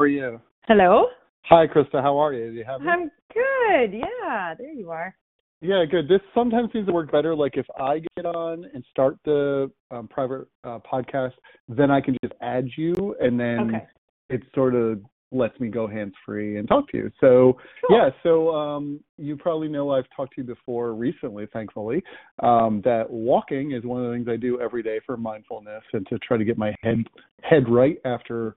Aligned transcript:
Are 0.00 0.06
you? 0.06 0.40
Hello. 0.66 1.08
Hi, 1.50 1.66
Christa. 1.66 2.00
How 2.00 2.16
are 2.16 2.32
you? 2.32 2.50
Do 2.52 2.56
you 2.56 2.64
have 2.64 2.80
me? 2.80 2.88
I'm 2.88 3.10
good. 3.34 3.92
Yeah, 3.92 4.54
there 4.58 4.72
you 4.72 4.90
are. 4.90 5.14
Yeah, 5.60 5.84
good. 5.84 6.08
This 6.08 6.22
sometimes 6.34 6.70
seems 6.72 6.86
to 6.86 6.92
work 6.94 7.12
better. 7.12 7.36
Like 7.36 7.58
if 7.58 7.66
I 7.78 8.00
get 8.16 8.24
on 8.24 8.64
and 8.72 8.82
start 8.90 9.18
the 9.26 9.70
um, 9.90 10.08
private 10.08 10.48
uh, 10.64 10.78
podcast, 10.90 11.32
then 11.68 11.90
I 11.90 12.00
can 12.00 12.16
just 12.24 12.32
add 12.40 12.66
you, 12.78 13.14
and 13.20 13.38
then 13.38 13.60
Okay. 13.60 13.86
it 14.30 14.42
sort 14.54 14.74
of 14.74 15.00
lets 15.32 15.60
me 15.60 15.68
go 15.68 15.86
hands 15.86 16.14
free 16.24 16.56
and 16.56 16.66
talk 16.66 16.88
to 16.92 16.96
you. 16.96 17.10
So 17.20 17.58
Cool. 17.86 17.98
yeah, 17.98 18.08
so 18.22 18.54
um, 18.54 19.00
you 19.18 19.36
probably 19.36 19.68
know 19.68 19.90
I've 19.90 20.08
talked 20.16 20.34
to 20.36 20.40
you 20.40 20.46
before 20.46 20.94
recently, 20.94 21.46
thankfully, 21.52 22.02
um, 22.42 22.80
that 22.86 23.04
walking 23.10 23.72
is 23.72 23.84
one 23.84 24.02
of 24.02 24.08
the 24.10 24.16
things 24.16 24.28
I 24.28 24.36
do 24.36 24.58
every 24.62 24.82
day 24.82 24.98
for 25.04 25.18
mindfulness 25.18 25.82
and 25.92 26.06
to 26.06 26.18
try 26.20 26.38
to 26.38 26.44
get 26.44 26.56
my 26.56 26.74
head 26.82 27.04
head 27.42 27.68
right 27.68 27.98
after 28.06 28.56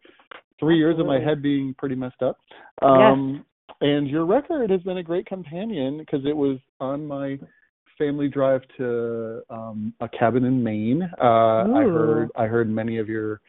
three 0.59 0.77
years 0.77 0.99
of 0.99 1.05
my 1.05 1.19
head 1.19 1.41
being 1.41 1.73
pretty 1.77 1.95
messed 1.95 2.21
up. 2.21 2.37
Um, 2.81 3.45
And 3.81 4.07
your 4.07 4.25
record 4.25 4.69
has 4.69 4.81
been 4.83 4.97
a 4.97 5.03
great 5.03 5.25
companion 5.25 5.97
because 5.97 6.25
it 6.25 6.35
was 6.35 6.57
on 6.79 7.05
my 7.05 7.37
family 7.97 8.27
drive 8.29 8.61
to 8.77 9.41
um, 9.49 9.93
a 9.99 10.07
cabin 10.09 10.45
in 10.45 10.63
Maine. 10.63 11.03
Uh, 11.21 11.65
I 11.73 11.83
heard 11.83 12.29
I 12.35 12.45
heard 12.45 12.69
many 12.69 12.97
of 12.97 13.09
your 13.09 13.41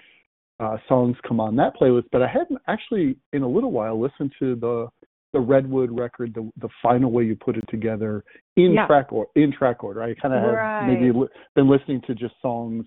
uh, 0.60 0.76
songs 0.88 1.16
come 1.26 1.40
on 1.40 1.56
that 1.56 1.74
playlist, 1.80 2.04
but 2.10 2.22
I 2.22 2.26
hadn't 2.28 2.60
actually 2.68 3.16
in 3.32 3.42
a 3.42 3.48
little 3.48 3.70
while 3.70 4.00
listened 4.00 4.32
to 4.40 4.56
the 4.56 4.88
the 5.32 5.40
Redwood 5.40 5.90
record, 5.90 6.32
the 6.34 6.50
the 6.60 6.68
final 6.82 7.10
way 7.10 7.24
you 7.24 7.36
put 7.36 7.56
it 7.56 7.64
together 7.68 8.24
in 8.56 8.72
Yeah. 8.72 8.86
track 8.86 9.12
or 9.12 9.26
in 9.36 9.52
track 9.52 9.82
order. 9.84 10.02
I 10.02 10.14
kind 10.14 10.34
of 10.34 10.42
have 10.42 10.86
maybe 10.88 11.12
li- 11.12 11.28
been 11.54 11.68
listening 11.68 12.00
to 12.06 12.14
just 12.14 12.34
songs 12.40 12.86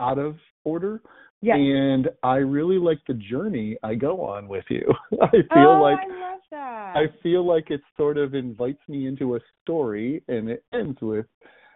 out 0.00 0.18
of 0.18 0.36
order. 0.64 1.00
Yeah. 1.40 1.54
And 1.54 2.08
I 2.22 2.36
really 2.36 2.78
like 2.78 2.98
the 3.06 3.14
journey 3.14 3.76
I 3.82 3.94
go 3.94 4.22
on 4.22 4.48
with 4.48 4.64
you. 4.68 4.82
I 5.22 5.30
feel 5.30 5.70
oh, 5.70 5.80
like 5.82 5.98
I 5.98 6.08
love 6.08 6.40
that. 6.50 6.96
I 6.96 7.06
feel 7.22 7.46
like 7.46 7.70
it 7.70 7.80
sort 7.96 8.18
of 8.18 8.34
invites 8.34 8.80
me 8.88 9.06
into 9.06 9.36
a 9.36 9.40
story 9.62 10.22
and 10.28 10.48
it 10.48 10.64
ends 10.72 10.98
with 11.00 11.26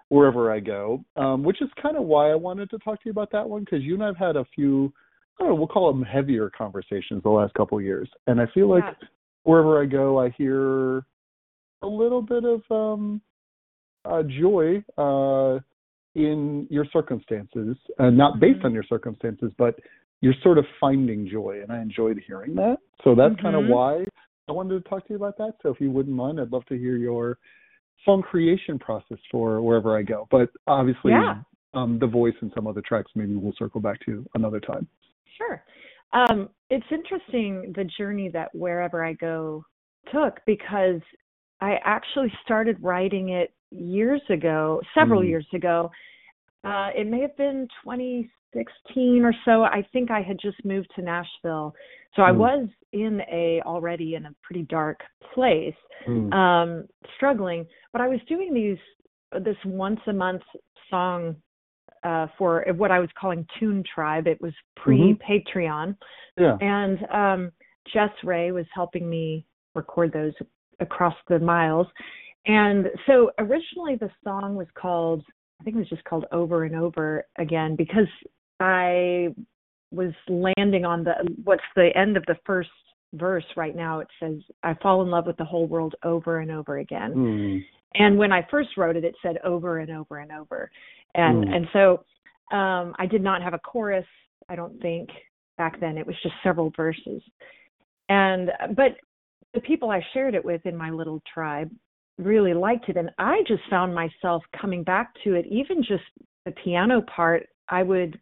wherever 0.09 0.53
I 0.53 0.61
go, 0.61 1.05
um, 1.17 1.43
which 1.43 1.63
is 1.63 1.69
kind 1.81 1.97
of 1.97 2.05
why 2.05 2.31
I 2.31 2.35
wanted 2.35 2.71
to 2.71 2.79
talk 2.79 2.97
to 2.97 3.07
you 3.07 3.13
about 3.13 3.31
that 3.33 3.49
one 3.49 3.63
because 3.63 3.83
you 3.83 3.95
and 3.95 4.03
I've 4.03 4.17
had 4.17 4.37
a 4.37 4.45
few, 4.55 4.93
I 5.39 5.45
don't 5.45 5.51
know, 5.51 5.55
we'll 5.55 5.69
call 5.69 5.93
them 5.93 6.03
heavier 6.03 6.51
conversations 6.51 7.23
the 7.23 7.31
last 7.31 7.55
couple 7.55 7.79
of 7.79 7.85
years. 7.85 8.11
And 8.27 8.41
I 8.41 8.47
feel 8.53 8.69
like 8.69 8.85
Yeah. 8.85 9.09
wherever 9.45 9.81
I 9.81 9.87
go, 9.87 10.21
I 10.21 10.31
hear 10.31 10.99
a 11.83 11.87
little 11.87 12.21
bit 12.21 12.45
of 12.45 12.63
um, 12.71 13.23
uh, 14.05 14.23
joy 14.25 14.85
uh, 14.99 15.61
in 16.15 16.67
your 16.71 16.85
circumstances, 16.93 17.77
uh, 17.99 18.11
not 18.11 18.41
based 18.41 18.61
Mhm. 18.61 18.67
on 18.67 18.75
your 18.75 18.83
circumstances, 18.85 19.53
but 19.57 19.79
you're 20.21 20.35
sort 20.35 20.59
of 20.59 20.67
finding 20.79 21.27
joy, 21.27 21.61
and 21.63 21.73
I 21.73 21.81
enjoyed 21.81 22.19
hearing 22.19 22.55
that. 22.57 22.79
So 23.03 23.15
that's 23.15 23.35
kind 23.41 23.57
of 23.57 23.67
why 23.67 24.05
I 24.49 24.53
wanted 24.53 24.83
to 24.83 24.89
talk 24.89 25.07
to 25.07 25.11
you 25.11 25.17
about 25.17 25.37
that. 25.39 25.55
So 25.63 25.71
if 25.71 25.81
you 25.81 25.91
wouldn't 25.91 26.15
mind, 26.15 26.41
I'd 26.41 26.53
love 26.53 26.65
to 26.67 26.79
hear 26.79 26.97
your 26.97 27.39
song 28.05 28.23
creation 28.23 28.79
process 28.79 29.19
for 29.31 29.61
wherever 29.63 29.97
I 29.97 30.03
go. 30.03 30.29
But 30.31 30.51
obviously, 30.67 31.13
Yeah. 31.13 31.43
um, 31.75 31.99
the 31.99 32.07
voice 32.07 32.35
and 32.41 32.53
some 32.53 32.67
other 32.67 32.83
tracks, 32.83 33.11
maybe 33.15 33.35
we'll 33.35 33.55
circle 33.55 33.81
back 33.81 33.99
to 34.01 34.25
another 34.35 34.61
time. 34.61 34.87
Sure. 35.25 35.65
Um, 36.13 36.51
it's 36.69 36.87
interesting 36.93 37.73
the 37.73 37.85
journey 37.85 38.29
that 38.29 38.55
wherever 38.55 39.03
I 39.03 39.15
go 39.15 39.65
took 40.13 40.45
because 40.45 41.01
I 41.61 41.77
actually 41.85 42.33
started 42.45 42.77
writing 42.83 43.31
it 43.31 43.55
years 43.73 44.23
ago, 44.31 44.81
several 44.95 45.23
Mm. 45.23 45.29
years 45.29 45.47
ago. 45.55 45.91
Uh, 46.65 46.91
it 46.95 47.07
may 47.07 47.21
have 47.21 47.37
been 47.37 47.67
2016 47.83 49.25
or 49.25 49.33
so. 49.45 49.65
I 49.65 49.83
think 49.93 50.11
I 50.11 50.21
had 50.23 50.39
just 50.39 50.65
moved 50.65 50.91
to 50.95 51.03
Nashville, 51.03 51.75
so 52.15 52.23
I 52.23 52.31
Mm. 52.33 52.37
was 52.37 52.69
in 52.93 53.21
a 53.23 53.61
already 53.63 54.15
in 54.15 54.27
a 54.27 54.35
pretty 54.43 54.63
dark 54.65 55.03
place, 55.35 55.75
Mm. 56.07 56.33
um, 56.33 56.89
struggling. 57.17 57.67
But 57.93 58.01
I 58.01 58.09
was 58.09 58.23
doing 58.25 58.53
these 58.55 58.79
this 59.41 59.57
once 59.65 60.01
a 60.07 60.13
month 60.13 60.43
song 60.91 61.37
uh, 62.05 62.27
for 62.37 62.65
what 62.77 62.91
I 62.91 62.99
was 62.99 63.11
calling 63.13 63.47
Tune 63.59 63.83
Tribe. 63.85 64.27
It 64.27 64.41
was 64.41 64.53
pre 64.77 65.15
Patreon, 65.15 65.97
Yeah. 66.37 66.59
and 66.61 67.07
um, 67.11 67.53
Jess 67.87 68.13
Ray 68.25 68.51
was 68.53 68.67
helping 68.75 69.09
me 69.09 69.47
record 69.75 70.13
those 70.13 70.35
across 70.81 71.15
the 71.29 71.39
miles. 71.39 71.87
And 72.47 72.87
so 73.07 73.31
originally 73.39 73.97
the 73.97 74.11
song 74.25 74.57
was 74.57 74.67
called, 74.75 75.23
I 75.61 75.65
think 75.65 75.77
it 75.77 75.81
was 75.81 75.89
just 75.89 76.05
called 76.05 76.27
Over 76.33 76.65
and 76.65 76.75
Over 76.75 77.25
Again 77.39 77.77
because 77.77 78.09
I 78.59 79.29
was 79.93 80.13
landing 80.29 80.85
on 80.85 81.05
the 81.05 81.13
what's 81.45 81.63
the 81.77 81.91
end 81.97 82.17
of 82.17 82.25
the 82.27 82.37
first 82.45 82.71
verse 83.15 83.45
right 83.57 83.77
now. 83.77 84.01
It 84.01 84.09
says, 84.19 84.39
I 84.63 84.75
fall 84.83 85.03
in 85.03 85.11
love 85.11 85.27
with 85.27 85.37
the 85.37 85.45
whole 85.45 85.67
world 85.67 85.95
over 86.03 86.39
and 86.41 86.51
over 86.51 86.79
again. 86.79 87.13
Mm. 87.15 87.65
And 87.95 88.19
when 88.19 88.33
I 88.33 88.47
first 88.51 88.71
wrote 88.77 88.97
it, 88.97 89.05
it 89.05 89.15
said 89.23 89.37
over 89.45 89.79
and 89.79 89.91
over 89.91 90.19
and 90.19 90.33
over. 90.33 90.71
And 91.15 91.45
Mm. 91.45 91.55
and 91.55 91.69
so 91.73 92.05
um, 92.57 92.95
I 92.99 93.07
did 93.07 93.23
not 93.23 93.43
have 93.43 93.55
a 93.55 93.59
chorus. 93.59 94.07
I 94.49 94.57
don't 94.57 94.81
think 94.81 95.11
back 95.59 95.79
then. 95.79 95.99
It 95.99 96.07
was 96.07 96.17
just 96.23 96.35
several 96.43 96.73
verses. 96.77 97.23
And 98.09 98.51
but 98.75 98.97
the 99.55 99.61
people 99.61 99.91
I 99.91 100.01
shared 100.13 100.35
it 100.35 100.45
with 100.45 100.65
in 100.65 100.77
my 100.77 100.91
little 100.91 101.23
tribe 101.33 101.71
really 102.19 102.55
liked 102.55 102.89
it, 102.89 102.97
and 102.97 103.11
I 103.19 103.43
just 103.47 103.63
found 103.71 103.95
myself 103.95 104.43
coming 104.61 104.83
back 104.85 105.13
to 105.25 105.35
it. 105.35 105.47
Even 105.47 105.83
just 105.83 106.05
the 106.45 106.53
piano 106.65 107.03
part, 107.03 107.47
I 107.69 107.83
would 107.83 108.19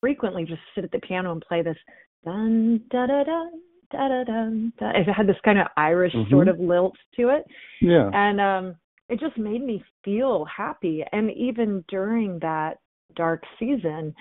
frequently 0.00 0.44
just 0.44 0.60
sit 0.74 0.84
at 0.84 0.90
the 0.90 0.98
piano 1.00 1.32
and 1.32 1.42
play 1.42 1.62
this 1.62 1.76
dun 2.24 2.80
da 2.90 3.06
da 3.06 3.24
dun 3.24 3.50
da 3.92 4.08
da 4.08 4.24
dun. 4.24 4.72
Da. 4.78 4.90
It 4.90 5.04
had 5.08 5.26
this 5.26 5.36
kind 5.44 5.58
of 5.58 5.66
Irish 5.76 6.12
Mhm. 6.14 6.30
sort 6.30 6.48
of 6.48 6.58
lilt 6.58 6.96
to 7.16 7.28
it 7.28 7.44
Yeah. 7.80 8.10
and 8.12 8.40
um 8.40 8.76
it 9.08 9.20
just 9.20 9.36
made 9.36 9.62
me 9.62 9.84
feel 10.04 10.44
happy 10.46 11.04
and 11.12 11.30
even 11.32 11.84
during 11.88 12.38
that 12.38 12.78
dark 13.14 13.44
season 13.58 14.14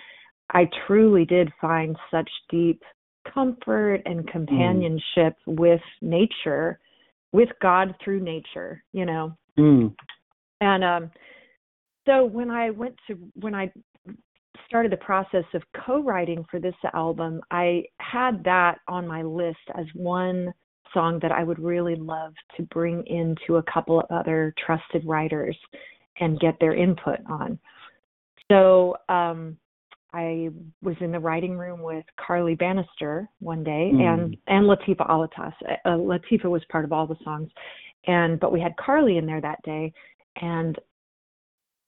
i 0.51 0.65
truly 0.85 1.23
did 1.25 1.51
find 1.61 1.95
such 2.09 2.29
deep 2.49 2.83
comfort 3.23 4.01
and 4.05 4.27
companionship 4.27 5.35
with 5.45 5.81
nature 6.01 6.79
with 7.31 7.49
god 7.61 7.95
through 8.03 8.19
nature 8.19 8.83
you 8.93 9.05
know 9.05 9.35
Mm. 9.59 9.93
and 10.61 10.83
um 10.83 11.11
so 12.05 12.23
when 12.23 12.49
i 12.49 12.69
went 12.69 12.95
to 13.07 13.17
when 13.35 13.53
i 13.53 13.71
started 14.65 14.91
the 14.91 14.97
process 14.97 15.43
of 15.53 15.61
co-writing 15.85 16.45
for 16.49 16.59
this 16.59 16.75
album 16.93 17.41
i 17.51 17.83
had 17.99 18.43
that 18.45 18.79
on 18.87 19.05
my 19.07 19.21
list 19.21 19.59
as 19.75 19.85
one 19.93 20.53
song 20.93 21.19
that 21.21 21.33
i 21.33 21.43
would 21.43 21.59
really 21.59 21.95
love 21.95 22.33
to 22.55 22.63
bring 22.63 23.05
into 23.07 23.57
a 23.57 23.63
couple 23.63 23.99
of 23.99 24.05
other 24.09 24.53
trusted 24.65 25.05
writers 25.05 25.57
and 26.21 26.39
get 26.39 26.55
their 26.59 26.73
input 26.75 27.19
on 27.27 27.59
so 28.49 28.95
um 29.09 29.57
I 30.13 30.49
was 30.81 30.95
in 30.99 31.11
the 31.11 31.19
writing 31.19 31.57
room 31.57 31.81
with 31.81 32.05
Carly 32.17 32.55
Bannister 32.55 33.29
one 33.39 33.63
day 33.63 33.91
Mm. 33.93 34.01
and 34.01 34.37
and 34.47 34.65
Latifah 34.65 35.09
Alattas. 35.09 35.53
Uh, 35.85 35.91
Latifa 35.91 36.49
was 36.49 36.63
part 36.65 36.85
of 36.85 36.91
all 36.91 37.07
the 37.07 37.15
songs, 37.23 37.49
and 38.07 38.39
but 38.39 38.51
we 38.51 38.59
had 38.59 38.75
Carly 38.77 39.17
in 39.17 39.25
there 39.25 39.41
that 39.41 39.61
day, 39.63 39.93
and 40.41 40.77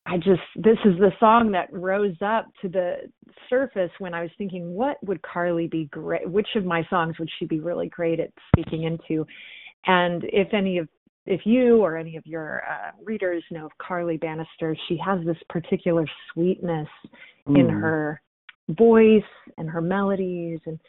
I 0.06 0.18
just 0.18 0.42
this 0.56 0.78
is 0.86 0.98
the 1.00 1.12
song 1.20 1.52
that 1.52 1.72
rose 1.72 2.16
up 2.22 2.48
to 2.62 2.70
the 2.70 3.10
surface 3.50 3.92
when 4.00 4.14
I 4.14 4.22
was 4.22 4.32
thinking, 4.38 4.74
what 4.74 4.98
would 5.06 5.22
Carly 5.22 5.68
be 5.68 5.86
great? 5.86 6.30
Which 6.30 6.56
of 6.56 6.66
my 6.66 6.86
songs 6.90 7.18
would 7.20 7.30
she 7.40 7.46
be 7.46 7.60
really 7.60 7.90
great 7.90 8.20
at 8.20 8.32
speaking 8.50 8.84
into? 8.84 9.26
And 9.86 10.24
if 10.26 10.54
any 10.54 10.78
of 10.78 10.88
if 11.26 11.42
you 11.46 11.78
or 11.82 11.96
any 11.98 12.18
of 12.18 12.26
your 12.26 12.64
uh, 12.70 12.92
readers 13.04 13.44
know 13.52 13.66
of 13.66 13.72
Carly 13.78 14.18
Bannister, 14.18 14.76
she 14.88 14.98
has 15.06 15.24
this 15.26 15.38
particular 15.50 16.06
sweetness 16.34 16.88
in 17.48 17.68
Mm. 17.68 17.82
her 17.82 18.22
voice 18.70 19.22
and 19.58 19.70
her 19.70 19.82
melodies 19.82 20.60
and 20.66 20.80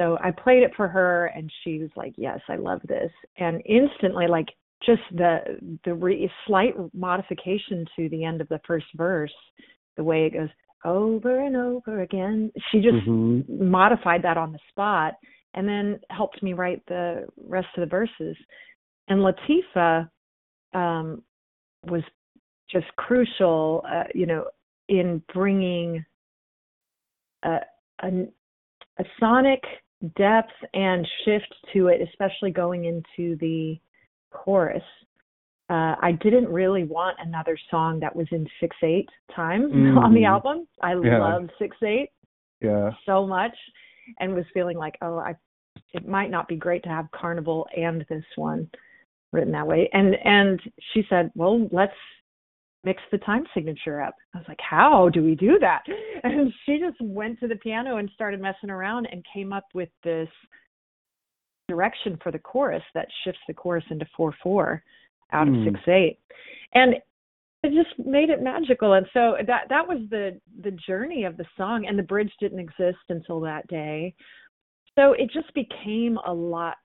so 0.00 0.18
I 0.20 0.32
played 0.32 0.64
it 0.64 0.72
for 0.76 0.88
her 0.88 1.26
and 1.26 1.48
she 1.62 1.78
was 1.78 1.90
like, 1.96 2.14
"Yes, 2.16 2.40
I 2.48 2.56
love 2.56 2.80
this." 2.82 3.12
And 3.36 3.62
instantly 3.66 4.26
like 4.26 4.48
just 4.84 5.02
the 5.12 5.78
the 5.84 5.94
re- 5.94 6.28
slight 6.46 6.74
modification 6.92 7.84
to 7.96 8.08
the 8.08 8.24
end 8.24 8.40
of 8.40 8.48
the 8.48 8.60
first 8.66 8.86
verse, 8.96 9.34
the 9.96 10.02
way 10.02 10.26
it 10.26 10.32
goes 10.32 10.48
over 10.84 11.40
and 11.40 11.54
over 11.56 12.00
again. 12.00 12.50
She 12.70 12.80
just 12.80 13.06
Mhm. 13.06 13.48
modified 13.60 14.22
that 14.22 14.36
on 14.36 14.50
the 14.52 14.58
spot 14.70 15.14
and 15.54 15.68
then 15.68 16.00
helped 16.10 16.42
me 16.42 16.52
write 16.54 16.84
the 16.86 17.28
rest 17.46 17.68
of 17.76 17.82
the 17.82 17.86
verses. 17.86 18.36
And 19.08 19.20
Latifah 19.20 20.08
um, 20.74 21.22
was 21.84 22.02
just 22.70 22.86
crucial, 22.96 23.84
uh, 23.90 24.04
you 24.14 24.26
know, 24.26 24.46
in 24.88 25.22
bringing 25.34 26.04
a, 27.42 27.58
a, 28.02 28.08
a 28.98 29.04
sonic 29.20 29.62
depth 30.16 30.52
and 30.74 31.06
shift 31.24 31.54
to 31.72 31.88
it, 31.88 32.00
especially 32.08 32.50
going 32.50 32.84
into 32.86 33.36
the 33.38 33.78
chorus. 34.30 34.82
Uh, 35.70 35.94
I 36.00 36.18
didn't 36.22 36.48
really 36.48 36.84
want 36.84 37.16
another 37.20 37.56
song 37.70 38.00
that 38.00 38.14
was 38.14 38.26
in 38.30 38.46
six 38.60 38.76
eight 38.82 39.08
time 39.34 39.62
on 39.98 40.12
the 40.14 40.22
Mhm. 40.22 40.28
album. 40.28 40.68
I 40.80 40.94
Yeah. 40.94 41.18
love 41.18 41.48
six 41.58 41.76
eight 41.82 42.10
Yeah. 42.60 42.90
so 43.06 43.26
much 43.26 43.56
and 44.18 44.34
was 44.34 44.44
feeling 44.52 44.76
like 44.76 44.96
oh 45.02 45.18
i 45.18 45.34
it 45.94 46.06
might 46.06 46.30
not 46.30 46.48
be 46.48 46.56
great 46.56 46.82
to 46.82 46.88
have 46.88 47.10
carnival 47.12 47.66
and 47.76 48.04
this 48.08 48.24
one 48.36 48.68
written 49.32 49.52
that 49.52 49.66
way. 49.66 49.88
And 49.92 50.14
and 50.24 50.60
she 50.92 51.04
said 51.08 51.30
well 51.34 51.68
let's 51.72 51.92
mix 52.84 53.00
the 53.12 53.18
time 53.18 53.44
signature 53.54 54.00
up. 54.02 54.14
I 54.34 54.38
was 54.38 54.46
like 54.48 54.60
how 54.60 55.08
do 55.08 55.22
we 55.22 55.34
do 55.34 55.58
that? 55.60 55.82
And 56.24 56.52
she 56.64 56.78
just 56.78 57.00
went 57.00 57.40
to 57.40 57.48
the 57.48 57.56
piano 57.56 57.96
and 57.96 58.08
started 58.14 58.40
messing 58.40 58.70
around 58.70 59.06
and 59.10 59.24
came 59.34 59.52
up 59.52 59.64
with 59.74 59.88
this 60.04 60.28
direction 61.68 62.18
for 62.22 62.30
the 62.30 62.38
chorus 62.38 62.82
that 62.94 63.08
shifts 63.24 63.40
the 63.48 63.54
chorus 63.54 63.84
into 63.90 64.06
four 64.16 64.34
four 64.42 64.82
out 65.32 65.48
of 65.48 65.54
Hmm. 65.54 65.64
six 65.64 65.80
eight. 65.88 66.18
And 66.74 66.94
it 67.64 67.72
just 67.72 67.96
made 68.06 68.28
it 68.30 68.42
magical. 68.42 68.94
And 68.94 69.06
so 69.12 69.36
that 69.46 69.68
that 69.68 69.86
was 69.86 69.98
the 70.10 70.40
the 70.62 70.72
journey 70.72 71.24
of 71.24 71.36
the 71.36 71.46
song 71.56 71.86
and 71.86 71.98
the 71.98 72.02
bridge 72.02 72.32
didn't 72.40 72.58
exist 72.58 72.98
until 73.08 73.40
that 73.40 73.66
day. 73.68 74.14
So 74.98 75.12
it 75.12 75.30
just 75.32 75.52
became 75.54 76.18
a 76.26 76.32
lot 76.32 76.76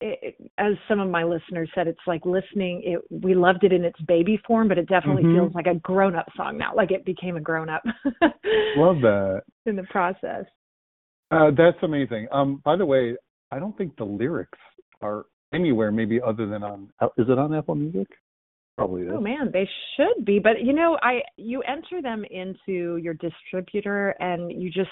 it, 0.00 0.36
as 0.58 0.74
some 0.88 1.00
of 1.00 1.08
my 1.10 1.24
listeners 1.24 1.68
said 1.74 1.86
it's 1.88 1.98
like 2.06 2.24
listening 2.24 2.82
it 2.84 3.00
we 3.10 3.34
loved 3.34 3.64
it 3.64 3.72
in 3.72 3.84
its 3.84 4.00
baby 4.02 4.40
form 4.46 4.68
but 4.68 4.78
it 4.78 4.86
definitely 4.88 5.24
Mhm. 5.24 5.34
feels 5.34 5.54
like 5.54 5.66
a 5.66 5.74
grown 5.76 6.14
up 6.14 6.26
song 6.36 6.56
now 6.56 6.72
like 6.74 6.90
it 6.90 7.04
became 7.04 7.36
a 7.36 7.40
grown 7.40 7.68
up 7.68 7.82
Love 8.76 9.00
that. 9.00 9.42
in 9.66 9.76
the 9.76 9.82
process 9.84 10.44
Uh, 11.30 11.50
that's 11.56 11.76
amazing. 11.82 12.26
Um, 12.32 12.62
by 12.64 12.74
the 12.76 12.86
way, 12.86 13.14
I 13.50 13.58
don't 13.58 13.76
think 13.76 13.96
the 13.96 14.04
lyrics 14.04 14.58
are 15.02 15.26
anywhere, 15.52 15.90
maybe 15.92 16.20
other 16.22 16.46
than 16.46 16.62
on. 16.62 16.90
Is 17.18 17.26
it 17.28 17.38
on 17.38 17.54
Apple 17.54 17.74
Music? 17.74 18.08
Probably 18.78 19.02
is. 19.02 19.10
Oh 19.12 19.20
man, 19.20 19.50
they 19.52 19.68
should 19.96 20.24
be. 20.24 20.38
But 20.38 20.62
you 20.62 20.72
know, 20.72 20.98
I 21.02 21.20
you 21.36 21.62
enter 21.62 22.00
them 22.00 22.24
into 22.30 22.96
your 22.96 23.14
distributor 23.14 24.10
and 24.20 24.50
you 24.62 24.70
just 24.70 24.90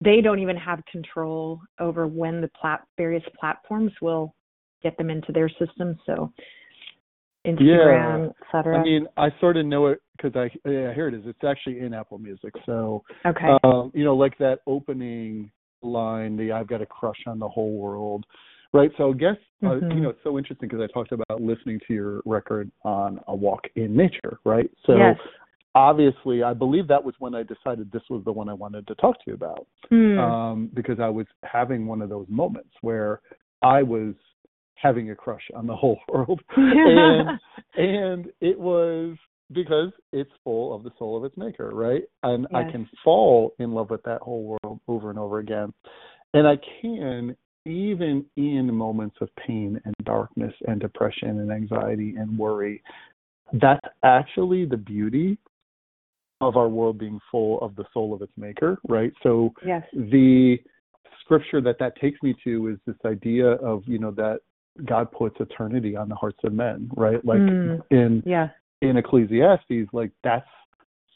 they 0.00 0.20
don't 0.22 0.38
even 0.38 0.56
have 0.56 0.80
control 0.90 1.60
over 1.80 2.06
when 2.06 2.40
the 2.40 2.48
plat 2.60 2.80
various 2.96 3.24
platforms 3.38 3.92
will 4.00 4.34
get 4.84 4.96
them 4.98 5.10
into 5.10 5.32
their 5.32 5.48
system. 5.48 5.98
So 6.06 6.30
Instagram, 7.46 8.28
et 8.28 8.46
cetera. 8.52 8.78
I 8.78 8.82
mean, 8.82 9.06
I 9.16 9.28
sort 9.40 9.56
of 9.56 9.66
know 9.66 9.86
it 9.88 10.00
because 10.16 10.34
I 10.36 10.44
yeah, 10.68 10.94
here 10.94 11.08
it 11.08 11.14
is. 11.14 11.22
It's 11.26 11.44
actually 11.44 11.80
in 11.80 11.92
Apple 11.92 12.18
Music. 12.18 12.54
So, 12.64 13.02
okay. 13.26 13.58
um, 13.64 13.90
you 13.94 14.04
know, 14.04 14.14
like 14.14 14.38
that 14.38 14.60
opening 14.66 15.50
line, 15.82 16.36
the 16.36 16.52
"I've 16.52 16.68
got 16.68 16.80
a 16.80 16.86
crush 16.86 17.22
on 17.26 17.38
the 17.38 17.48
whole 17.48 17.76
world," 17.76 18.24
right? 18.72 18.90
So, 18.96 19.10
I 19.10 19.14
guess 19.14 19.36
uh, 19.62 19.66
Mhm. 19.66 19.94
you 19.94 20.00
know, 20.00 20.10
it's 20.10 20.22
so 20.22 20.38
interesting 20.38 20.68
because 20.68 20.82
I 20.82 20.92
talked 20.92 21.12
about 21.12 21.42
listening 21.42 21.80
to 21.86 21.94
your 21.94 22.22
record 22.24 22.70
on 22.82 23.20
a 23.28 23.34
walk 23.34 23.66
in 23.76 23.94
nature, 23.94 24.38
right? 24.44 24.70
So, 24.86 24.96
yes. 24.96 25.18
obviously, 25.74 26.42
I 26.42 26.54
believe 26.54 26.86
that 26.88 27.02
was 27.02 27.14
when 27.18 27.34
I 27.34 27.42
decided 27.42 27.90
this 27.90 28.08
was 28.08 28.22
the 28.24 28.32
one 28.32 28.48
I 28.48 28.54
wanted 28.54 28.86
to 28.86 28.94
talk 28.94 29.16
to 29.16 29.24
you 29.26 29.34
about. 29.34 29.66
Hmm. 29.90 30.18
um, 30.18 30.70
because 30.72 30.98
I 30.98 31.10
was 31.10 31.26
having 31.42 31.86
one 31.86 32.00
of 32.00 32.08
those 32.08 32.28
moments 32.28 32.74
where 32.80 33.20
I 33.60 33.82
was 33.82 34.14
having 34.84 35.10
a 35.10 35.16
crush 35.16 35.42
on 35.56 35.66
the 35.66 35.74
whole 35.74 35.98
world, 36.08 36.40
and 36.56 37.40
and 37.76 38.26
it 38.40 38.58
was 38.58 39.16
because 39.52 39.90
it's 40.12 40.30
full 40.44 40.74
of 40.74 40.84
the 40.84 40.90
soul 40.98 41.16
of 41.16 41.24
its 41.24 41.36
maker, 41.36 41.70
right? 41.70 42.02
And 42.22 42.46
I 42.54 42.64
can 42.64 42.88
fall 43.02 43.54
in 43.58 43.72
love 43.72 43.90
with 43.90 44.02
that 44.04 44.20
whole 44.22 44.58
world 44.62 44.80
over 44.86 45.10
and 45.10 45.18
over 45.18 45.38
again, 45.38 45.72
and 46.34 46.46
I 46.46 46.56
can 46.80 47.36
even 47.66 48.24
in 48.36 48.72
moments 48.74 49.16
of 49.22 49.30
pain 49.46 49.80
and 49.84 49.94
darkness 50.04 50.52
and 50.68 50.80
depression 50.80 51.40
and 51.40 51.50
anxiety 51.50 52.14
and 52.18 52.38
worry 52.38 52.82
that's 53.60 53.86
actually 54.02 54.64
the 54.64 54.76
beauty 54.76 55.38
of 56.40 56.56
our 56.56 56.68
world 56.68 56.98
being 56.98 57.20
full 57.30 57.60
of 57.60 57.74
the 57.76 57.84
soul 57.92 58.12
of 58.12 58.22
its 58.22 58.32
maker, 58.36 58.78
right? 58.88 59.12
So 59.22 59.52
Yes. 59.64 59.84
the 59.92 60.58
scripture 61.20 61.60
that 61.60 61.78
that 61.78 61.96
takes 61.96 62.22
me 62.22 62.34
to 62.44 62.68
is 62.68 62.78
this 62.86 62.96
idea 63.06 63.46
of 63.46 63.82
you 63.86 63.98
know 63.98 64.10
that 64.12 64.40
God 64.84 65.10
puts 65.12 65.36
eternity 65.40 65.96
on 65.96 66.08
the 66.08 66.14
hearts 66.14 66.38
of 66.44 66.52
men, 66.52 66.90
right? 66.96 67.24
Like 67.24 67.42
Mm. 67.42 67.80
in 67.90 68.22
Yeah. 68.26 68.50
in 68.82 68.96
Ecclesiastes, 68.96 69.92
like 69.92 70.10
that's 70.22 70.48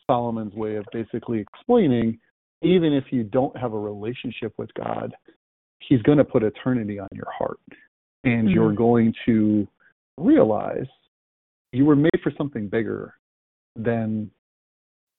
Solomon's 0.07 0.55
way 0.55 0.77
of 0.77 0.87
basically 0.93 1.39
explaining 1.41 2.19
even 2.63 2.93
if 2.93 3.13
you 3.13 3.25
don't 3.25 3.57
have 3.57 3.73
a 3.73 3.79
relationship 3.79 4.53
with 4.59 4.73
God, 4.75 5.15
he's 5.81 6.03
going 6.03 6.19
to 6.19 6.25
put 6.25 6.43
eternity 6.43 6.99
on 6.99 7.09
your 7.13 7.31
heart 7.31 7.61
and 8.25 8.49
Mhm. 8.49 8.55
you're 8.55 8.73
going 8.73 9.15
to 9.27 9.69
realize 10.17 10.89
you 11.73 11.85
were 11.85 11.97
made 11.97 12.21
for 12.23 12.31
something 12.33 12.69
bigger 12.69 13.15
than 13.77 14.31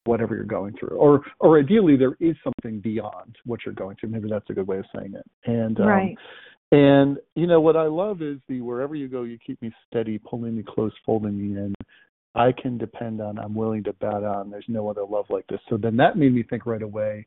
whatever 0.05 0.35
you're 0.35 0.43
going 0.43 0.73
through 0.77 0.97
or 0.97 1.23
or 1.39 1.59
ideally 1.59 1.95
there 1.95 2.15
is 2.19 2.35
something 2.43 2.79
beyond 2.79 3.37
what 3.45 3.63
you're 3.65 3.75
going 3.75 3.95
through 3.97 4.09
maybe 4.09 4.27
that's 4.27 4.49
a 4.49 4.53
good 4.53 4.65
way 4.67 4.79
of 4.79 4.85
saying 4.95 5.13
it 5.13 5.25
and 5.45 5.79
um, 5.79 5.87
Right. 5.87 6.17
And 6.71 7.17
you 7.35 7.47
know 7.47 7.61
what 7.61 7.75
I 7.75 7.85
love 7.85 8.21
is 8.21 8.37
the 8.47 8.61
wherever 8.61 8.95
you 8.95 9.07
go, 9.07 9.23
you 9.23 9.37
keep 9.45 9.61
me 9.61 9.71
steady, 9.87 10.19
pulling 10.19 10.55
me 10.55 10.63
close, 10.67 10.91
folding 11.05 11.37
me 11.37 11.59
in. 11.59 11.73
I 12.35 12.51
can 12.51 12.77
depend 12.77 13.21
on. 13.21 13.39
I'm 13.39 13.55
willing 13.55 13.83
to 13.85 13.93
bet 13.93 14.23
on. 14.23 14.51
There's 14.51 14.65
no 14.67 14.87
other 14.87 15.03
love 15.03 15.25
like 15.29 15.47
this. 15.47 15.59
So 15.69 15.77
then 15.77 15.97
that 15.97 16.17
made 16.17 16.33
me 16.33 16.43
think 16.43 16.65
right 16.65 16.81
away 16.81 17.25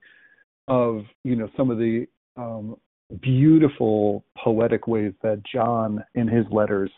of 0.68 1.02
you 1.24 1.36
know 1.36 1.48
some 1.56 1.70
of 1.70 1.78
the 1.78 2.06
um, 2.36 2.76
beautiful 3.20 4.24
poetic 4.42 4.86
ways 4.86 5.12
that 5.22 5.42
John 5.52 6.04
in 6.14 6.28
his 6.28 6.46
letters 6.50 6.90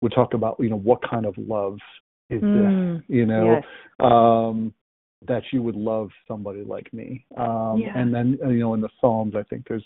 would 0.00 0.12
talk 0.12 0.34
about. 0.34 0.56
You 0.58 0.70
know 0.70 0.78
what 0.78 1.00
kind 1.08 1.26
of 1.26 1.34
love 1.38 1.78
is 2.28 2.42
Mm. 2.42 2.98
this? 2.98 3.04
You 3.08 3.26
know. 3.26 3.54
Yes. 3.54 3.64
Um, 4.00 4.74
that 5.26 5.42
you 5.52 5.62
would 5.62 5.76
love 5.76 6.10
somebody 6.28 6.62
like 6.64 6.92
me. 6.92 7.24
Um, 7.38 7.78
Yeah. 7.78 7.98
And 7.98 8.14
then, 8.14 8.38
you 8.42 8.58
know, 8.58 8.74
in 8.74 8.82
the 8.82 8.90
Psalms, 9.00 9.34
I 9.34 9.42
think 9.44 9.66
there's 9.66 9.84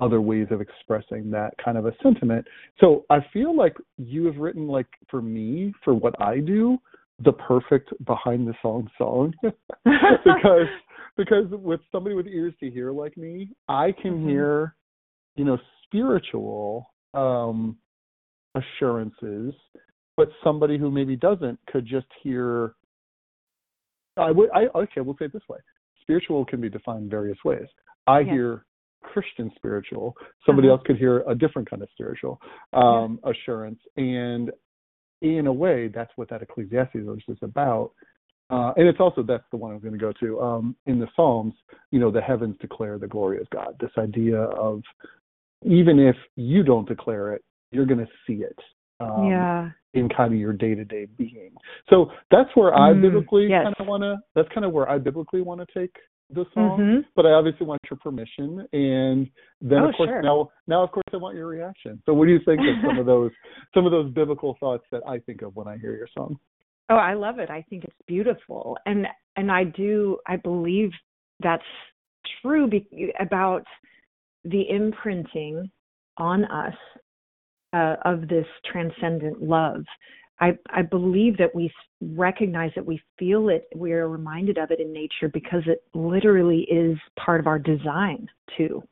other 0.00 0.20
ways 0.20 0.48
of 0.50 0.60
expressing 0.60 1.30
that 1.30 1.54
kind 1.64 1.78
of 1.78 1.86
a 1.86 1.92
sentiment. 2.02 2.46
So 2.80 3.04
I 3.10 3.18
feel 3.32 3.56
like 3.56 3.76
you 3.98 4.26
have 4.26 4.36
written, 4.36 4.66
like, 4.66 4.88
for 5.08 5.22
me, 5.22 5.72
for 5.84 5.94
what 5.94 6.20
I 6.20 6.38
do, 6.40 6.78
the 7.24 7.32
perfect 7.32 7.92
behind 8.04 8.48
the 8.48 8.54
song 8.62 8.90
song. 8.98 9.32
because 9.84 10.66
because 11.16 11.44
with 11.50 11.80
somebody 11.92 12.14
with 12.14 12.26
ears 12.26 12.54
to 12.60 12.70
hear 12.70 12.90
like 12.90 13.16
me, 13.16 13.50
I 13.68 13.92
can 13.92 14.18
Mhm. 14.18 14.28
hear, 14.28 14.74
you 15.36 15.44
know, 15.44 15.58
spiritual 15.84 16.90
um 17.14 17.76
assurances, 18.54 19.54
but 20.16 20.30
somebody 20.42 20.78
who 20.78 20.90
maybe 20.90 21.16
doesn't 21.16 21.58
could 21.66 21.86
just 21.86 22.06
hear 22.22 22.74
I 24.16 24.30
would 24.30 24.50
I 24.52 24.66
okay, 24.74 25.00
we'll 25.00 25.16
say 25.18 25.26
it 25.26 25.32
this 25.32 25.48
way. 25.48 25.58
Spiritual 26.00 26.44
can 26.44 26.60
be 26.60 26.68
defined 26.68 27.10
various 27.10 27.38
ways. 27.44 27.68
I 28.06 28.20
Yeah. 28.20 28.32
hear 28.32 28.64
Christian 29.02 29.50
spiritual. 29.56 30.14
Somebody 30.46 30.68
Uh-huh. 30.68 30.76
else 30.78 30.86
could 30.86 30.96
hear 30.96 31.22
a 31.28 31.34
different 31.34 31.68
kind 31.68 31.82
of 31.82 31.88
spiritual 31.90 32.40
um, 32.72 33.20
assurance. 33.24 33.80
And 33.96 34.50
in 35.20 35.46
a 35.46 35.52
way, 35.52 35.88
that's 35.88 36.10
what 36.16 36.28
that 36.30 36.42
Ecclesiastes 36.42 36.94
verse 37.04 37.22
is 37.28 37.38
about. 37.42 37.92
Uh, 38.50 38.72
and 38.76 38.86
it's 38.86 39.00
also 39.00 39.22
that's 39.22 39.44
the 39.50 39.56
one 39.56 39.72
I'm 39.72 39.78
going 39.80 39.92
to 39.92 39.98
go 39.98 40.12
to. 40.20 40.40
Um, 40.40 40.76
in 40.86 40.98
the 40.98 41.08
Psalms, 41.16 41.54
you 41.90 41.98
know, 42.00 42.10
the 42.10 42.20
heavens 42.20 42.56
declare 42.60 42.98
the 42.98 43.06
glory 43.06 43.40
of 43.40 43.48
God. 43.50 43.76
This 43.80 43.92
idea 43.98 44.38
of 44.40 44.82
even 45.64 45.98
if 45.98 46.16
you 46.36 46.62
don't 46.62 46.86
declare 46.88 47.32
it, 47.34 47.42
you're 47.70 47.86
going 47.86 48.00
to 48.04 48.12
see 48.26 48.42
it. 48.42 48.58
Um, 49.00 49.26
yeah. 49.28 49.70
in 49.94 50.08
kind 50.08 50.32
of 50.32 50.38
your 50.38 50.52
day 50.52 50.74
to 50.74 50.84
day 50.84 51.06
being. 51.18 51.52
So 51.90 52.10
that's 52.30 52.48
where 52.54 52.72
I 52.74 52.92
Mm, 52.92 53.02
biblically 53.02 53.48
yes. 53.48 53.64
kind 53.64 53.74
of 53.80 53.86
want 53.88 54.02
to. 54.04 54.16
That's 54.34 54.48
kind 54.54 54.64
of 54.64 54.72
where 54.72 54.88
I 54.88 54.96
biblically 54.98 55.42
want 55.42 55.60
to 55.60 55.78
take 55.78 55.94
the 56.32 56.46
song. 56.54 56.78
Mhm. 56.78 57.04
But 57.14 57.26
I 57.26 57.32
obviously 57.32 57.66
want 57.66 57.80
your 57.90 57.98
permission, 57.98 58.66
and 58.72 59.30
then 59.60 59.82
Oh, 59.82 59.88
of 59.88 59.94
course 59.94 60.08
sure. 60.08 60.22
now 60.22 60.50
now 60.66 60.82
of 60.82 60.90
course 60.90 61.04
I 61.12 61.16
want 61.16 61.36
your 61.36 61.46
reaction. 61.46 62.02
So 62.06 62.14
what 62.14 62.26
do 62.26 62.32
you 62.32 62.40
think 62.40 62.60
of 62.60 62.76
some 62.84 62.98
of 62.98 63.06
those 63.06 63.30
some 63.74 63.86
of 63.86 63.92
those 63.92 64.10
biblical 64.12 64.54
thoughts 64.60 64.84
that 64.90 65.02
I 65.06 65.18
think 65.20 65.42
of 65.42 65.54
when 65.56 65.68
I 65.68 65.76
hear 65.78 65.94
your 65.94 66.08
song? 66.08 66.38
Oh, 66.88 66.96
I 66.96 67.14
love 67.14 67.38
it. 67.38 67.50
I 67.50 67.62
think 67.62 67.84
it's 67.84 68.02
beautiful, 68.06 68.76
and 68.86 69.06
and 69.36 69.50
I 69.50 69.64
do. 69.64 70.18
I 70.26 70.36
believe 70.36 70.92
that's 71.40 71.62
true 72.40 72.66
be, 72.66 73.12
about 73.18 73.64
the 74.44 74.68
imprinting 74.68 75.70
on 76.18 76.44
us 76.46 76.74
uh, 77.72 77.96
of 78.04 78.28
this 78.28 78.46
transcendent 78.70 79.42
love. 79.42 79.84
I 80.42 80.58
I 80.70 80.82
believe 80.82 81.38
that 81.38 81.54
we 81.54 81.72
recognize 82.00 82.72
that 82.74 82.84
we 82.84 83.00
feel 83.16 83.48
it. 83.48 83.68
We 83.76 83.92
are 83.92 84.08
reminded 84.08 84.58
of 84.58 84.72
it 84.72 84.80
in 84.80 84.92
nature 84.92 85.28
because 85.32 85.62
it 85.66 85.84
literally 85.94 86.62
is 86.62 86.98
part 87.16 87.38
of 87.38 87.46
our 87.46 87.60
design 87.60 88.28
too. 88.56 88.82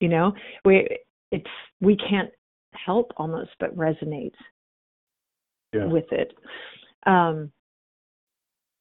You 0.00 0.08
know, 0.08 0.32
we 0.64 0.88
it's 1.32 1.50
we 1.80 1.96
can't 1.96 2.30
help 2.72 3.12
almost 3.16 3.50
but 3.58 3.76
resonate 3.76 4.34
Yeah. 5.72 5.86
with 5.86 6.10
it. 6.12 6.32
Um, 7.06 7.50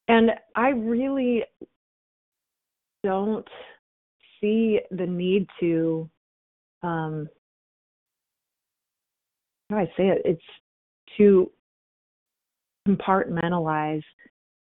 and 0.07 0.31
I 0.55 0.69
really 0.69 1.43
don't 3.03 3.47
see 4.39 4.79
the 4.91 5.05
need 5.05 5.47
to, 5.59 6.09
um, 6.83 7.27
how 9.69 9.77
do 9.77 9.81
I 9.81 9.85
say 9.97 10.07
it? 10.09 10.21
It's 10.25 10.43
to 11.17 11.51
compartmentalize, 12.87 14.03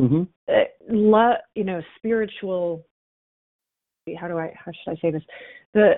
Mm-hmm. 0.03 0.25
uh, 0.49 0.53
lo- 0.91 1.41
you 1.55 1.65
know, 1.65 1.81
spiritual. 1.97 2.85
How 4.21 4.29
do 4.29 4.37
I? 4.39 4.53
How 4.63 4.71
should 4.73 4.93
I 4.93 4.97
say 5.01 5.11
this? 5.11 5.23
The 5.73 5.95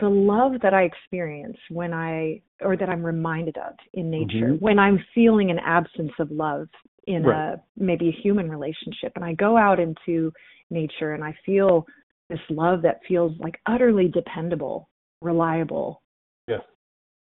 the 0.00 0.08
love 0.08 0.52
that 0.62 0.72
I 0.74 0.82
experience 0.82 1.58
when 1.70 1.92
I, 1.92 2.40
or 2.60 2.76
that 2.76 2.88
I'm 2.88 3.04
reminded 3.04 3.56
of 3.58 3.74
in 3.94 4.10
nature, 4.10 4.52
Mhm. 4.54 4.60
when 4.60 4.78
I'm 4.78 4.98
feeling 5.14 5.50
an 5.50 5.58
absence 5.58 6.12
of 6.18 6.30
love 6.30 6.68
in 7.06 7.24
Right. 7.24 7.54
a 7.54 7.62
maybe 7.76 8.08
a 8.08 8.12
human 8.12 8.50
relationship, 8.50 9.12
and 9.16 9.24
I 9.24 9.34
go 9.34 9.56
out 9.56 9.78
into 9.78 10.32
nature 10.70 11.12
and 11.12 11.22
I 11.22 11.32
feel 11.44 11.86
this 12.30 12.40
love 12.50 12.82
that 12.82 13.04
feels 13.04 13.38
like 13.38 13.60
utterly 13.66 14.08
dependable, 14.08 14.88
reliable. 15.20 16.02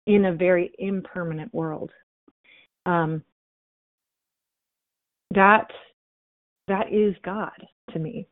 In 0.07 0.25
a 0.25 0.33
very 0.33 0.71
impermanent 0.79 1.53
world. 1.53 1.91
Um, 2.85 3.23
that 5.33 5.67
that 6.67 6.91
is 6.91 7.15
God 7.23 7.51
to 7.91 7.99
me 7.99 8.27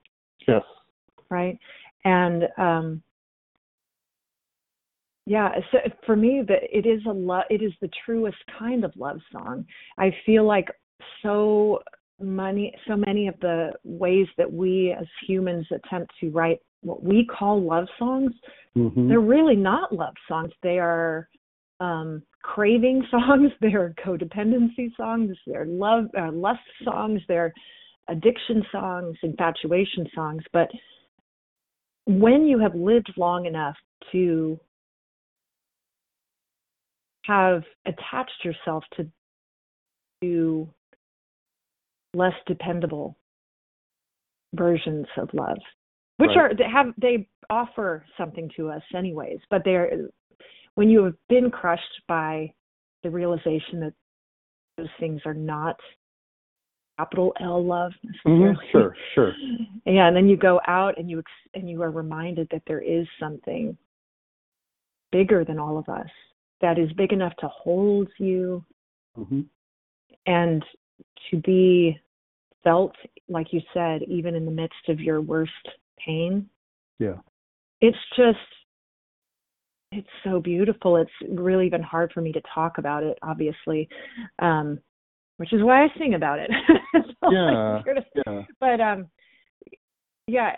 Yes. 0.48 0.64
right? 1.30 1.58
And 2.06 2.48
um 2.58 3.02
yeah, 5.26 5.50
so 5.72 5.78
for 6.06 6.16
me 6.16 6.44
that 6.48 6.62
it 6.72 6.86
is 6.86 7.02
a 7.08 7.12
love 7.12 7.44
it 7.50 7.62
is 7.62 7.74
the 7.82 7.90
truest 8.06 8.38
kind 8.60 8.84
of 8.84 8.92
love 8.96 9.20
song. 9.32 9.66
I 9.98 10.16
feel 10.26 10.46
like 10.46 10.68
so 11.22 11.80
many 12.22 12.74
so 12.88 12.96
many 12.96 13.28
of 13.28 13.36
the 13.42 13.72
ways 13.84 14.28
that 14.38 14.52
we 14.52 14.96
as 14.98 15.08
humans 15.28 15.66
attempt 15.72 16.14
to 16.20 16.30
write 16.30 16.60
what 16.82 17.04
we 17.04 17.26
call 17.26 17.62
love 17.62 17.88
songs, 17.98 18.32
Mm-hmm. 18.76 19.08
they're 19.08 19.20
really 19.20 19.56
not 19.56 19.94
love 19.94 20.16
songs. 20.28 20.52
They 20.64 20.80
are 20.80 21.30
um 21.84 22.24
craving 22.42 23.06
songs, 23.12 23.52
they're 23.62 23.94
codependency 24.06 24.96
songs, 24.96 25.36
they're 25.46 25.66
love 25.66 26.06
uh, 26.18 26.32
lust 26.32 26.60
songs, 26.84 27.22
they're 27.28 27.54
addiction 28.10 28.64
songs, 28.72 29.16
infatuation 29.24 30.08
songs, 30.14 30.44
but 30.52 30.70
when 32.06 32.46
you 32.46 32.60
have 32.60 32.76
lived 32.76 33.12
long 33.18 33.46
enough 33.46 33.76
to 34.12 34.60
have 37.26 37.64
attached 37.86 38.44
yourself 38.44 38.84
to 38.96 39.08
to 40.22 40.70
less 42.14 42.34
dependable 42.46 43.18
versions 44.54 45.08
of 45.18 45.30
love 45.34 45.58
which 46.18 46.30
Right. 46.36 46.52
are 46.52 46.56
they 46.56 46.70
have 46.70 46.94
they 46.98 47.28
offer 47.50 48.06
something 48.18 48.50
to 48.58 48.70
us 48.70 48.84
anyways 48.96 49.40
but 49.50 49.64
they're 49.64 50.10
when 50.76 50.90
you 50.90 51.04
have 51.04 51.16
been 51.30 51.52
crushed 51.52 52.02
by 52.08 52.52
the 53.04 53.10
realization 53.10 53.80
that 53.80 53.94
those 54.78 54.88
things 55.00 55.22
are 55.26 55.34
not 55.34 55.78
capital 56.98 57.34
L 57.42 57.64
love 57.66 57.92
necessarily. 58.04 58.56
Mm-hmm. 58.56 58.72
Sure. 58.72 58.96
Sure. 59.16 59.34
Yeah, 59.86 60.08
and 60.08 60.16
then 60.16 60.30
you 60.30 60.38
go 60.38 60.62
out 60.66 60.98
and 60.98 61.10
you 61.10 61.20
ex- 61.20 61.50
and 61.54 61.70
you 61.70 61.82
are 61.82 61.92
reminded 61.92 62.48
that 62.52 62.62
there 62.66 62.80
is 62.80 63.06
something 63.20 63.78
bigger 65.12 65.44
than 65.44 65.60
all 65.60 65.78
of 65.78 65.90
us 65.90 66.08
that 66.62 66.80
is 66.80 66.90
big 66.94 67.12
enough 67.12 67.36
to 67.40 67.48
hold 67.50 68.08
you 68.18 68.64
Mm-hmm. 69.18 69.42
and 70.26 70.64
to 71.30 71.38
be 71.38 72.00
felt 72.64 72.96
like 73.30 73.54
you 73.54 73.62
said 73.74 74.02
even 74.04 74.34
in 74.34 74.46
the 74.46 74.52
midst 74.52 74.90
of 74.90 75.00
your 75.00 75.22
worst 75.22 75.52
pain. 76.04 76.50
Yeah. 76.98 77.18
It's 77.82 77.98
just 78.16 78.40
it's 79.98 80.08
so 80.24 80.40
beautiful. 80.40 80.98
It's 80.98 81.12
really 81.30 81.70
been 81.70 81.84
hard 81.84 82.12
for 82.14 82.22
me 82.22 82.32
to 82.34 82.42
talk 82.54 82.78
about 82.78 83.04
it 83.04 83.18
obviously. 83.22 83.88
Um 84.40 84.80
which 85.38 85.52
is 85.52 85.64
why 85.64 85.84
I 85.84 85.88
sing 85.98 86.14
about 86.14 86.40
it. 86.40 86.50
Yeah, 87.32 87.78
of- 87.80 87.86
yeah. 88.28 88.42
But 88.60 88.82
um, 88.82 89.08
yeah, 90.28 90.56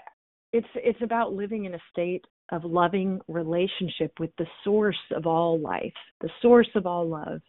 it's 0.51 0.67
it's 0.75 1.01
about 1.01 1.31
living 1.33 1.65
in 1.65 1.75
a 1.75 1.79
state 1.91 2.25
of 2.51 2.65
loving 2.65 3.21
relationship 3.27 4.11
with 4.19 4.31
the 4.37 4.47
source 4.63 4.97
of 5.15 5.25
all 5.27 5.59
life, 5.59 5.93
the 6.21 6.29
source 6.41 6.67
of 6.75 6.85
all 6.87 7.07
love, 7.07 7.39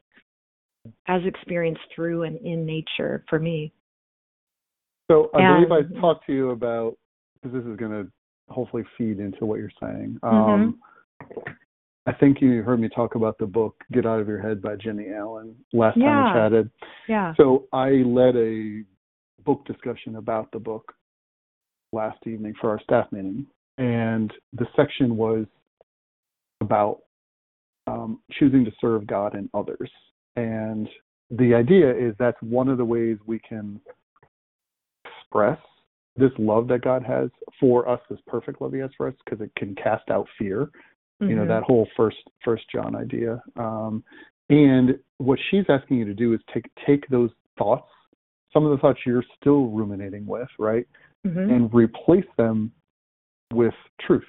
as 1.09 1.23
experienced 1.25 1.81
through 1.95 2.25
and 2.25 2.37
in 2.47 2.65
nature. 2.67 3.25
For 3.29 3.39
me, 3.39 3.73
So 5.11 5.31
I 5.35 5.39
believe 5.55 5.71
And- 5.71 5.97
I 5.97 6.01
talked 6.01 6.27
to 6.27 6.33
you 6.33 6.51
about 6.51 6.97
because 7.43 7.55
this 7.57 7.65
is 7.71 7.77
going 7.79 7.93
to 7.93 8.11
hopefully 8.49 8.85
feed 8.97 9.19
into 9.19 9.47
what 9.47 9.59
you're 9.59 9.71
saying. 9.81 10.19
Mm-hmm. 10.23 11.41
I 12.07 12.13
think 12.13 12.41
you 12.41 12.63
heard 12.63 12.81
me 12.81 12.89
talk 12.89 13.17
about 13.17 13.37
the 13.39 13.47
book 13.47 13.83
"Get 13.93 14.07
Out 14.07 14.21
of 14.21 14.29
Your 14.29 14.41
Head" 14.41 14.63
by 14.63 14.77
Jennie 14.77 15.13
Allen 15.13 15.57
last 15.73 15.99
time 15.99 16.35
we 16.35 16.41
chatted. 16.41 16.71
yeah, 17.09 17.35
So 17.37 17.67
I 17.73 17.89
led 17.91 18.37
a 18.37 18.85
book 19.45 19.65
discussion 19.67 20.17
about 20.17 20.51
the 20.53 20.59
book 20.61 20.95
last 21.93 22.19
evening 22.27 22.55
for 22.61 22.71
our 22.71 22.81
staff 22.81 23.11
meeting, 23.11 23.47
and 23.79 24.33
the 24.53 24.67
section 24.77 25.17
was 25.17 25.47
about 26.61 27.01
um, 27.89 28.21
choosing 28.33 28.65
to 28.65 28.73
serve 28.81 29.07
God 29.07 29.35
and 29.35 29.51
others. 29.53 29.91
And 30.37 30.89
the 31.31 31.55
idea 31.55 31.91
is 31.91 32.15
that's 32.19 32.41
one 32.41 32.69
of 32.69 32.79
the 32.79 32.85
ways 32.85 33.19
we 33.27 33.41
can 33.41 33.81
express 35.05 35.59
this 36.17 36.31
love 36.39 36.69
that 36.69 36.83
God 36.83 37.03
has 37.03 37.31
for 37.59 37.89
us, 37.89 38.01
this 38.09 38.19
perfect 38.29 38.61
love 38.61 38.73
He 38.73 38.79
has 38.79 38.91
for 38.97 39.09
us, 39.09 39.15
because 39.25 39.45
it 39.45 39.51
can 39.57 39.75
cast 39.75 40.09
out 40.09 40.27
fear 40.39 40.71
you 41.21 41.35
know 41.35 41.45
Mhm. 41.45 41.49
that 41.49 41.63
whole 41.63 41.87
first 41.97 42.19
first 42.45 42.69
john 42.71 42.95
idea 42.95 43.43
um 43.57 44.05
and 44.51 44.99
what 45.19 45.39
she's 45.51 45.65
asking 45.69 45.99
you 45.99 46.05
to 46.05 46.15
do 46.15 46.35
is 46.35 46.41
take 46.53 46.67
take 46.87 47.07
those 47.09 47.31
thoughts 47.59 47.89
some 48.53 48.65
of 48.65 48.71
the 48.71 48.79
thoughts 48.79 49.01
you're 49.07 49.25
still 49.41 49.69
ruminating 49.69 50.27
with 50.27 50.49
right 50.59 50.87
Mhm. 51.27 51.51
and 51.51 51.75
replace 51.75 52.27
them 52.37 52.71
with 53.53 53.75
truth 54.01 54.27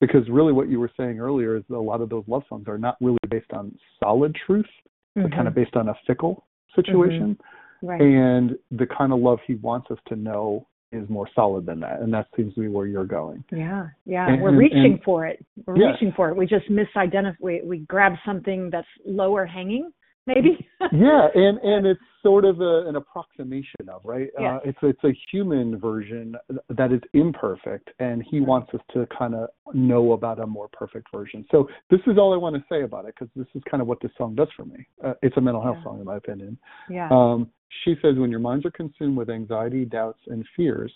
because 0.00 0.28
really 0.28 0.52
what 0.52 0.68
you 0.68 0.78
were 0.80 0.90
saying 0.96 1.18
earlier 1.18 1.56
is 1.56 1.64
that 1.68 1.76
a 1.76 1.78
lot 1.78 2.00
of 2.00 2.08
those 2.08 2.24
love 2.28 2.44
songs 2.48 2.68
are 2.68 2.78
not 2.78 2.96
really 3.00 3.18
based 3.28 3.52
on 3.52 3.76
solid 4.02 4.34
truth 4.34 4.68
but 5.14 5.30
kind 5.32 5.46
of 5.48 5.54
based 5.54 5.76
on 5.76 5.88
a 5.88 5.94
fickle 6.06 6.46
situation 6.74 7.38
right. 7.82 8.00
and 8.00 8.56
the 8.70 8.86
kind 8.86 9.12
of 9.12 9.18
love 9.18 9.38
he 9.46 9.54
wants 9.56 9.90
us 9.90 9.98
to 10.06 10.16
know 10.16 10.66
is 10.92 11.08
more 11.08 11.28
solid 11.34 11.64
than 11.66 11.80
that 11.80 12.00
and 12.00 12.12
that 12.12 12.26
seems 12.36 12.54
to 12.54 12.60
be 12.60 12.68
where 12.68 12.86
you're 12.86 13.04
going 13.04 13.42
Yeah, 13.50 13.88
yeah. 14.04 14.28
And- 14.28 14.42
We're 14.42 14.50
and- 14.50 14.58
reaching 14.58 14.84
and- 14.84 15.02
for 15.02 15.26
it. 15.26 15.44
We're 15.66 15.76
Yeah. 15.78 15.92
reaching 15.92 16.12
for 16.12 16.28
it. 16.30 16.36
We 16.36 16.46
just 16.46 16.68
misidentify. 16.70 17.34
We, 17.40 17.62
we 17.64 17.78
grab 17.78 18.12
something 18.24 18.68
that's 18.70 18.86
lower 19.06 19.44
hanging, 19.46 19.90
maybe. 20.26 20.66
yeah 20.92 21.28
and 21.34 21.58
and 21.58 21.86
it's 21.86 22.00
sort 22.22 22.44
of 22.44 22.60
a, 22.60 22.86
an 22.88 22.96
approximation 22.96 23.88
of 23.88 24.00
right 24.04 24.28
Yes. 24.38 24.60
uh, 24.64 24.68
it's 24.68 24.78
it's 24.82 25.04
a 25.04 25.12
human 25.30 25.78
version 25.78 26.36
that 26.70 26.92
is 26.92 27.00
imperfect 27.14 27.90
and 27.98 28.22
he 28.30 28.40
wants 28.40 28.72
us 28.74 28.80
to 28.94 29.06
kind 29.16 29.34
of 29.34 29.48
know 29.74 30.12
about 30.12 30.38
a 30.38 30.46
more 30.46 30.68
perfect 30.72 31.08
version 31.12 31.44
so 31.50 31.68
this 31.90 32.00
is 32.06 32.18
all 32.18 32.32
i 32.32 32.36
want 32.36 32.54
to 32.54 32.62
say 32.68 32.82
about 32.82 33.04
it 33.06 33.14
because 33.18 33.28
this 33.34 33.46
is 33.54 33.62
kind 33.70 33.80
of 33.80 33.88
what 33.88 34.00
this 34.00 34.12
song 34.16 34.34
does 34.34 34.48
for 34.56 34.64
me 34.64 34.86
uh, 35.04 35.14
it's 35.22 35.36
a 35.36 35.40
mental 35.40 35.62
health 35.62 35.78
Yeah. 35.78 35.84
song 35.84 35.98
in 35.98 36.04
my 36.04 36.16
opinion 36.16 36.56
yeah. 36.88 37.08
um, 37.10 37.50
she 37.84 37.94
says 38.02 38.16
when 38.16 38.30
your 38.30 38.40
minds 38.40 38.64
are 38.66 38.70
consumed 38.70 39.16
with 39.16 39.30
anxiety 39.30 39.84
doubts 39.84 40.20
and 40.28 40.44
fears 40.56 40.92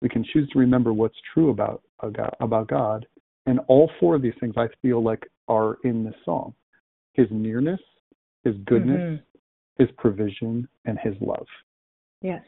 we 0.00 0.08
can 0.08 0.24
choose 0.32 0.48
to 0.50 0.58
remember 0.58 0.92
what's 0.94 1.18
true 1.34 1.50
about 1.50 1.82
about 2.40 2.68
god 2.68 3.06
and 3.46 3.60
all 3.68 3.90
four 4.00 4.14
of 4.14 4.22
these 4.22 4.32
things 4.40 4.54
i 4.56 4.66
feel 4.80 5.02
like 5.02 5.26
are 5.48 5.76
in 5.84 6.04
this 6.04 6.14
song 6.24 6.54
his 7.12 7.26
nearness 7.30 7.80
his 8.44 8.56
goodness 8.64 9.20
Mhm. 9.20 9.22
his 9.78 9.90
provision 9.92 10.68
and 10.84 10.98
his 10.98 11.14
love. 11.20 11.46
Yes. 12.22 12.44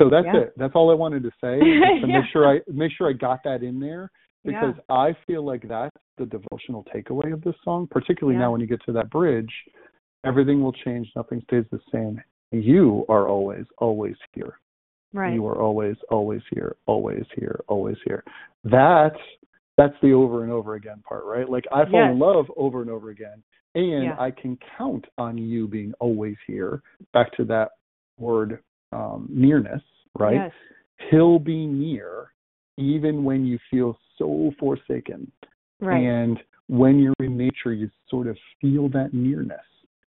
So 0.00 0.08
that's 0.08 0.26
Yeah. 0.26 0.36
it. 0.38 0.52
That's 0.56 0.74
all 0.74 0.90
I 0.90 0.94
wanted 0.94 1.22
to 1.24 1.30
say. 1.40 1.58
to 1.58 1.66
Yeah. 2.06 2.20
make 2.20 2.26
sure 2.30 2.46
I 2.48 2.60
make 2.68 2.92
sure 2.92 3.08
I 3.08 3.12
got 3.12 3.42
that 3.44 3.62
in 3.62 3.78
there 3.80 4.10
because 4.44 4.74
yeah. 4.76 4.94
I 4.94 5.12
feel 5.26 5.42
like 5.42 5.66
that's 5.68 5.96
the 6.18 6.26
devotional 6.26 6.84
takeaway 6.84 7.32
of 7.32 7.42
this 7.42 7.54
song, 7.64 7.86
particularly 7.86 8.38
now 8.38 8.52
when 8.52 8.60
you 8.60 8.66
get 8.66 8.82
to 8.84 8.92
that 8.92 9.10
bridge. 9.10 9.52
Everything 10.24 10.62
will 10.62 10.72
change, 10.72 11.10
nothing 11.16 11.40
stays 11.42 11.64
the 11.70 11.80
same. 11.90 12.22
You 12.52 13.04
are 13.08 13.28
always, 13.28 13.66
always 13.78 14.16
here. 14.34 14.58
Right. 15.12 15.34
You 15.34 15.46
are 15.46 15.60
always, 15.60 15.96
always 16.10 16.42
here, 16.50 16.76
always 16.86 17.24
here, 17.34 17.60
always 17.68 17.96
here. 18.04 18.22
That's 18.64 19.18
that's 19.76 19.94
the 20.02 20.12
over 20.12 20.42
and 20.42 20.52
over 20.52 20.74
again 20.74 21.02
part, 21.08 21.24
right? 21.24 21.48
Like 21.48 21.64
I 21.72 21.84
fall 21.90 22.10
in 22.10 22.18
love 22.18 22.46
over 22.56 22.82
and 22.82 22.90
over 22.90 23.10
again. 23.10 23.42
And 23.74 24.04
Yeah. 24.04 24.16
I 24.18 24.30
can 24.30 24.58
count 24.76 25.06
on 25.16 25.38
you 25.38 25.66
being 25.66 25.94
always 25.98 26.36
here. 26.46 26.82
Back 27.14 27.32
to 27.36 27.44
that 27.46 27.70
word 28.18 28.62
um, 28.92 29.26
nearness, 29.30 29.82
right? 30.18 30.34
Yes. 30.34 30.52
He'll 31.10 31.38
be 31.38 31.66
near 31.66 32.32
even 32.76 33.24
when 33.24 33.44
you 33.46 33.58
feel 33.70 33.98
so 34.18 34.52
forsaken. 34.58 35.30
Right. 35.80 36.02
And 36.02 36.38
when 36.68 36.98
you're 36.98 37.14
in 37.20 37.36
nature, 37.36 37.72
you 37.72 37.90
sort 38.08 38.26
of 38.26 38.36
feel 38.60 38.88
that 38.90 39.12
nearness. 39.14 39.60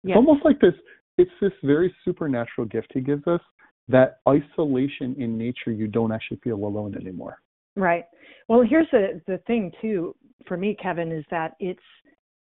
yes. 0.02 0.14
It's 0.14 0.16
almost 0.16 0.44
like 0.44 0.58
this 0.60 0.74
it's 1.18 1.30
this 1.42 1.52
very 1.62 1.94
supernatural 2.04 2.66
gift 2.66 2.88
he 2.94 3.00
gives 3.02 3.26
us 3.26 3.40
that 3.88 4.20
isolation 4.26 5.14
in 5.18 5.36
nature 5.36 5.70
you 5.70 5.86
don't 5.86 6.10
actually 6.10 6.38
feel 6.42 6.56
alone 6.56 6.94
anymore. 6.98 7.38
Right. 7.76 8.04
Well, 8.48 8.62
here's 8.62 8.88
the 8.90 9.20
the 9.26 9.38
thing 9.46 9.72
too 9.80 10.14
for 10.46 10.56
me, 10.56 10.76
Kevin, 10.80 11.12
is 11.12 11.24
that 11.30 11.54
it's 11.60 11.80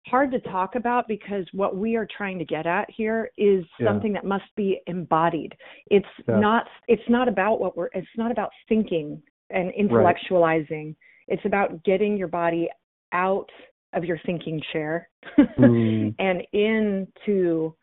hard 0.07 0.31
to 0.31 0.39
talk 0.41 0.75
about 0.75 1.07
because 1.07 1.45
what 1.53 1.75
we 1.75 1.95
are 1.95 2.07
trying 2.15 2.37
to 2.37 2.45
get 2.45 2.67
at 2.67 2.87
here 2.91 3.31
is 3.37 3.65
Yeah. 3.79 3.87
something 3.87 4.13
that 4.13 4.23
must 4.23 4.53
be 4.55 4.79
embodied. 4.87 5.55
It's 5.89 6.07
Yeah. 6.27 6.39
not 6.39 6.67
it's 6.87 7.07
not 7.09 7.27
about 7.27 7.59
what 7.59 7.75
we're 7.75 7.89
it's 7.93 8.07
not 8.17 8.31
about 8.31 8.51
thinking 8.67 9.21
and 9.49 9.71
intellectualizing. 9.73 10.95
It's 11.27 11.43
about 11.45 11.83
getting 11.83 12.17
your 12.17 12.27
body 12.27 12.69
out 13.11 13.49
of 13.93 14.05
your 14.05 14.19
thinking 14.19 14.61
chair 14.73 15.09
Mm. 15.57 16.13
and 16.19 16.45
into 16.51 17.75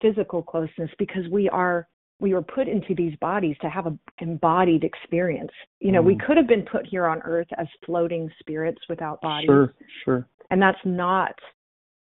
physical 0.00 0.42
closeness 0.42 0.90
because 0.98 1.26
we 1.28 1.48
are 1.48 1.88
we 2.20 2.34
were 2.34 2.42
put 2.42 2.66
into 2.68 2.94
these 2.94 3.14
bodies 3.16 3.56
to 3.60 3.68
have 3.68 3.86
an 3.86 3.98
embodied 4.18 4.82
experience. 4.84 5.52
You 5.80 5.92
know, 5.92 6.02
we 6.02 6.16
Mm. 6.16 6.20
could 6.20 6.36
have 6.36 6.48
been 6.48 6.64
put 6.64 6.84
here 6.86 7.06
on 7.06 7.22
earth 7.22 7.46
as 7.56 7.68
floating 7.84 8.28
spirits 8.40 8.88
without 8.88 9.20
bodies, 9.20 9.46
Sure, 9.46 9.74
sure. 10.04 10.28
and 10.50 10.60
that's 10.60 10.84
not 10.84 11.38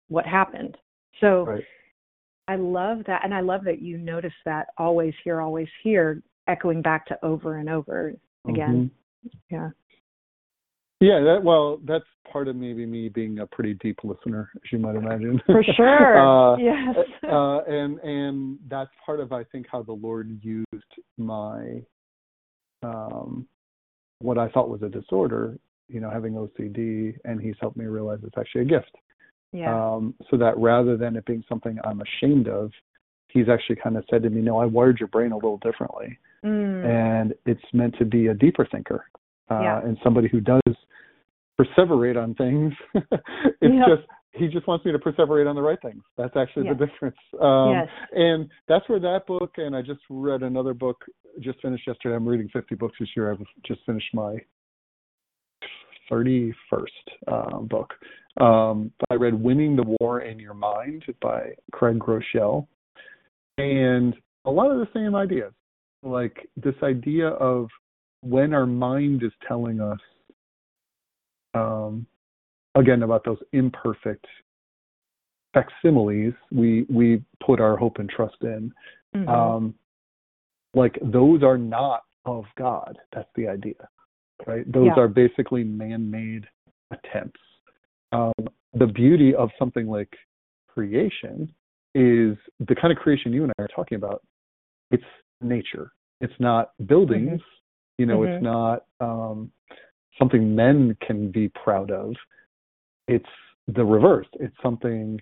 what 0.07 0.25
happened. 0.25 0.77
So 1.19 1.45
Right. 1.45 1.65
I 2.47 2.55
love 2.55 3.03
that, 3.05 3.23
and 3.23 3.33
I 3.33 3.41
love 3.41 3.63
that 3.65 3.79
you 3.81 3.97
notice 3.97 4.33
that 4.45 4.69
always 4.77 5.13
here, 5.23 5.41
always 5.41 5.69
here, 5.83 6.23
echoing 6.47 6.81
back 6.81 7.05
to 7.07 7.25
over 7.25 7.57
and 7.57 7.69
over 7.69 8.15
again. 8.47 8.89
Mhm. 9.25 9.31
Yeah. 9.49 9.71
Yeah, 10.99 11.19
that 11.21 11.43
well, 11.43 11.79
that's 11.85 12.05
part 12.31 12.47
of 12.47 12.55
maybe 12.55 12.85
me 12.85 13.07
being 13.09 13.39
a 13.39 13.45
pretty 13.47 13.75
deep 13.75 13.99
listener, 14.03 14.49
as 14.55 14.71
you 14.71 14.79
might 14.79 14.95
imagine. 14.95 15.39
For 15.45 15.63
sure. 15.75 16.17
uh, 16.17 16.57
yes. 16.57 16.95
uh, 17.31 17.59
and 17.67 17.99
and 17.99 18.57
that's 18.69 18.89
part 19.05 19.19
of 19.19 19.31
I 19.31 19.43
think 19.45 19.67
how 19.71 19.83
the 19.83 19.91
Lord 19.93 20.29
used 20.41 20.65
my 21.17 21.81
um 22.83 23.47
what 24.19 24.37
I 24.39 24.49
thought 24.49 24.69
was 24.69 24.81
a 24.81 24.89
disorder, 24.89 25.57
you 25.87 25.99
know, 25.99 26.09
having 26.09 26.33
OCD, 26.33 27.15
and 27.25 27.39
He's 27.39 27.55
helped 27.61 27.77
me 27.77 27.85
realize 27.85 28.19
it's 28.23 28.37
actually 28.37 28.61
a 28.61 28.65
gift. 28.65 28.91
yeah. 29.53 29.71
Um, 29.93 30.15
so 30.31 30.37
that 30.37 30.57
rather 30.57 30.97
than 30.97 31.15
it 31.15 31.25
being 31.25 31.43
something 31.47 31.77
I'm 31.83 32.01
ashamed 32.01 32.47
of, 32.47 32.71
He's 33.29 33.49
actually 33.49 33.75
kind 33.75 33.97
of 33.97 34.03
said 34.09 34.23
to 34.23 34.29
me, 34.31 34.41
"No, 34.41 34.57
I 34.57 34.65
wired 34.65 34.99
your 34.99 35.09
brain 35.09 35.31
a 35.31 35.35
little 35.35 35.57
differently." 35.59 36.17
Mm. 36.45 36.85
and 36.85 37.33
it's 37.47 37.63
meant 37.73 37.95
to 37.97 38.05
be 38.05 38.27
a 38.27 38.33
deeper 38.33 38.65
thinker 38.71 39.05
uh, 39.49 39.59
Yeah. 39.59 39.81
and 39.83 39.97
somebody 40.03 40.27
who 40.27 40.39
does 40.39 40.61
perseverate 41.59 42.21
on 42.21 42.35
things. 42.35 42.73
it's 42.93 43.05
Yeah. 43.61 43.85
just 43.87 44.07
he 44.33 44.47
just 44.47 44.67
wants 44.67 44.85
me 44.85 44.91
to 44.91 44.99
perseverate 44.99 45.49
on 45.49 45.55
the 45.55 45.61
right 45.61 45.81
things. 45.81 46.03
That's 46.15 46.35
actually 46.35 46.69
the 46.69 46.75
difference. 46.85 47.17
Um, 47.41 47.71
yes. 47.71 47.87
And 48.11 48.49
that's 48.67 48.87
where 48.87 48.99
that 48.99 49.25
book 49.25 49.53
and 49.57 49.75
I 49.75 49.81
just 49.81 50.01
read 50.09 50.43
another 50.43 50.75
book 50.75 51.03
just 51.39 51.59
finished 51.61 51.87
yesterday. 51.87 52.15
I'm 52.15 52.27
reading 52.27 52.49
50 52.53 52.75
books 52.75 52.95
this 52.99 53.09
year. 53.15 53.31
I've 53.31 53.43
just 53.65 53.81
finished 53.85 54.13
my 54.13 54.37
31st 56.11 56.53
uh, 57.27 57.59
book. 57.59 57.93
Um, 58.39 58.91
I 59.09 59.15
read 59.15 59.33
Winning 59.33 59.75
the 59.75 59.95
War 59.99 60.21
in 60.21 60.39
Your 60.39 60.53
Mind 60.53 61.03
by 61.21 61.53
Craig 61.71 61.99
Groeschel. 61.99 62.67
And 63.57 64.15
a 64.45 64.51
lot 64.51 64.71
of 64.71 64.77
the 64.77 64.87
same 64.93 65.15
ideas 65.15 65.53
like 66.03 66.47
this 66.55 66.75
idea 66.83 67.29
of 67.29 67.67
when 68.21 68.53
our 68.53 68.65
mind 68.65 69.23
is 69.23 69.31
telling 69.47 69.81
us 69.81 69.99
um, 71.57 72.05
again 72.75 73.03
about 73.03 73.23
those 73.25 73.39
imperfect 73.53 74.25
facsimiles 75.53 76.33
we 76.51 76.85
we 76.89 77.23
put 77.45 77.59
our 77.59 77.75
hope 77.77 77.97
and 77.99 78.09
trust 78.09 78.37
in 78.41 78.71
Mhm. 79.15 79.29
um, 79.29 79.73
like 80.73 80.97
those 81.01 81.41
are 81.43 81.57
not 81.57 82.03
of 82.25 82.45
god 82.55 82.97
that's 83.13 83.29
the 83.35 83.47
idea 83.47 83.87
right 84.45 84.69
those 84.71 84.87
Yeah. 84.87 85.03
are 85.03 85.07
basically 85.07 85.63
man-made 85.63 86.45
attempts 86.91 87.39
um, 88.11 88.33
the 88.73 88.87
beauty 88.87 89.33
of 89.35 89.49
something 89.57 89.87
like 89.87 90.13
creation 90.67 91.51
is 91.95 92.37
the 92.59 92.75
kind 92.79 92.91
of 92.91 92.97
creation 92.97 93.33
you 93.33 93.43
and 93.43 93.51
I 93.57 93.63
are 93.63 93.67
talking 93.67 93.95
about. 93.95 94.23
It's 94.91 95.03
nature. 95.41 95.91
It's 96.21 96.33
not 96.39 96.71
buildings. 96.85 97.41
You 97.97 98.05
know, 98.05 98.23
it's 98.23 98.43
not 98.43 98.85
um, 98.99 99.51
something 100.19 100.55
men 100.55 100.97
can 101.05 101.31
be 101.31 101.49
proud 101.49 101.91
of. 101.91 102.13
It's 103.07 103.25
the 103.67 103.83
reverse. 103.83 104.27
It's 104.33 104.55
something 104.61 105.19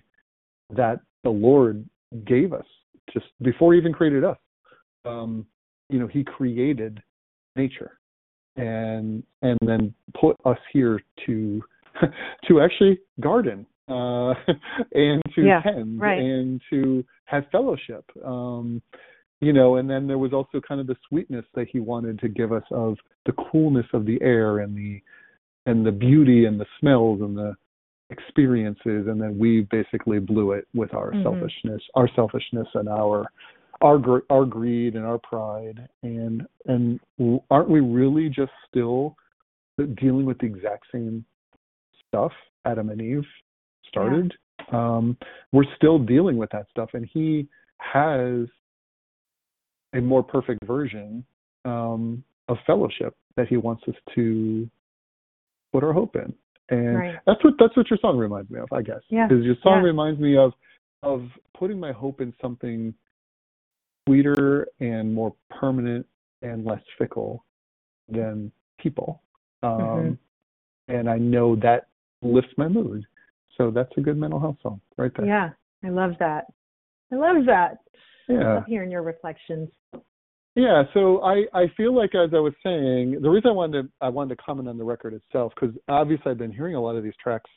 that 0.70 1.00
the 1.24 1.30
Lord 1.30 1.88
gave 2.24 2.52
us 2.52 2.66
just 3.12 3.26
before 3.42 3.72
he 3.72 3.78
even 3.78 3.92
created 3.92 4.24
us. 4.24 4.38
Um, 5.04 5.46
you 5.88 5.98
know, 5.98 6.06
he 6.06 6.24
created 6.24 7.02
nature 7.54 7.98
and 8.56 9.22
and 9.42 9.58
then 9.62 9.94
put 10.18 10.36
us 10.44 10.58
here 10.72 11.00
to 11.26 11.62
to 12.48 12.60
actually 12.60 12.98
garden 13.20 13.66
uh 13.88 14.30
and 14.92 15.22
to 15.34 15.42
Yeah, 15.44 15.60
tend 15.62 16.00
right. 16.00 16.18
and 16.18 16.60
to 16.70 17.04
have 17.26 17.44
fellowship 17.52 18.04
um 18.24 18.82
you 19.40 19.52
know 19.52 19.76
and 19.76 19.88
then 19.88 20.06
there 20.06 20.18
was 20.18 20.32
also 20.32 20.60
kind 20.66 20.80
of 20.80 20.86
the 20.86 20.96
sweetness 21.08 21.44
that 21.54 21.68
he 21.68 21.80
wanted 21.80 22.18
to 22.18 22.28
give 22.28 22.52
us 22.52 22.64
of 22.70 22.96
the 23.26 23.32
coolness 23.50 23.86
of 23.92 24.06
the 24.06 24.18
air 24.22 24.60
and 24.60 24.76
the 24.76 25.00
and 25.66 25.84
the 25.84 25.92
beauty 25.92 26.46
and 26.46 26.60
the 26.60 26.66
smells 26.80 27.20
and 27.20 27.36
the 27.36 27.54
experiences 28.10 29.08
and 29.08 29.20
then 29.20 29.36
we 29.38 29.62
basically 29.70 30.20
blew 30.20 30.52
it 30.52 30.66
with 30.74 30.94
our 30.94 31.10
Mhm. 31.12 31.22
selfishness 31.22 31.82
our 31.94 32.08
selfishness 32.14 32.68
and 32.74 32.88
our 32.88 33.26
our 33.82 34.22
our 34.30 34.44
greed 34.44 34.94
and 34.96 35.04
our 35.04 35.18
pride. 35.18 35.88
And 36.02 36.46
and 36.66 37.00
aren't 37.50 37.70
we 37.70 37.80
really 37.80 38.28
just 38.28 38.52
still 38.68 39.16
dealing 39.94 40.24
with 40.26 40.38
the 40.38 40.46
exact 40.46 40.86
same 40.92 41.24
stuff 42.08 42.32
Adam 42.64 42.90
and 42.90 43.00
Eve 43.00 43.26
started? 43.88 44.34
Um 44.72 45.16
we're 45.52 45.74
still 45.76 45.98
dealing 45.98 46.36
with 46.36 46.50
that 46.50 46.68
stuff. 46.70 46.90
And 46.94 47.08
he 47.12 47.48
has 47.78 48.46
a 49.96 50.00
more 50.00 50.22
perfect 50.22 50.64
version 50.64 51.24
um 51.64 52.22
of 52.48 52.56
fellowship 52.66 53.14
that 53.36 53.48
he 53.48 53.56
wants 53.56 53.82
us 53.88 53.94
to 54.14 54.68
put 55.72 55.82
our 55.82 55.92
hope 55.92 56.14
in 56.16 56.32
and 56.70 56.96
Right. 56.96 57.18
that's 57.26 57.42
what 57.44 57.54
that's 57.58 57.76
what 57.76 57.88
your 57.90 57.98
song 58.00 58.16
reminds 58.16 58.50
me 58.50 58.60
of 58.60 58.68
i 58.72 58.82
guess 58.82 59.00
Yeah, 59.08 59.26
because 59.26 59.44
your 59.44 59.56
song 59.62 59.78
yeah. 59.78 59.86
reminds 59.92 60.20
me 60.20 60.36
of 60.36 60.52
of 61.02 61.22
putting 61.58 61.78
my 61.78 61.92
hope 61.92 62.20
in 62.20 62.32
something 62.40 62.94
sweeter 64.06 64.68
and 64.80 65.12
more 65.12 65.34
permanent 65.50 66.06
and 66.42 66.64
less 66.64 66.80
fickle 66.98 67.44
than 68.08 68.52
people 68.78 69.22
um 69.62 69.70
Mhm. 69.72 70.18
and 70.88 71.10
i 71.10 71.18
know 71.18 71.56
that 71.56 71.88
lifts 72.22 72.52
my 72.56 72.68
mood 72.68 73.04
so 73.56 73.70
that's 73.70 73.90
a 73.96 74.00
good 74.00 74.16
mental 74.16 74.38
health 74.40 74.56
song 74.62 74.80
right 74.96 75.12
there 75.16 75.26
Yeah, 75.26 75.50
I 75.84 75.88
love 75.88 76.16
that. 76.18 76.46
I 77.12 77.14
love 77.16 77.44
that. 77.46 77.78
Yeah 78.28 78.64
hearing 78.66 78.90
your 78.90 79.02
reflections. 79.02 79.68
Yeah, 80.54 80.84
so 80.94 81.22
I 81.22 81.44
I 81.52 81.66
feel 81.76 81.94
like 81.94 82.14
as 82.14 82.30
I 82.32 82.38
was 82.38 82.54
saying, 82.62 83.20
the 83.20 83.28
reason 83.28 83.50
I 83.50 83.54
wanted 83.54 83.82
to 83.82 83.88
I 84.00 84.08
wanted 84.08 84.36
to 84.36 84.42
comment 84.42 84.68
on 84.68 84.78
the 84.78 84.84
record 84.84 85.12
itself 85.14 85.52
because 85.54 85.76
obviously 85.88 86.30
I've 86.30 86.38
been 86.38 86.52
hearing 86.52 86.74
a 86.74 86.80
lot 86.80 86.96
of 86.96 87.04
these 87.04 87.16
tracks 87.22 87.50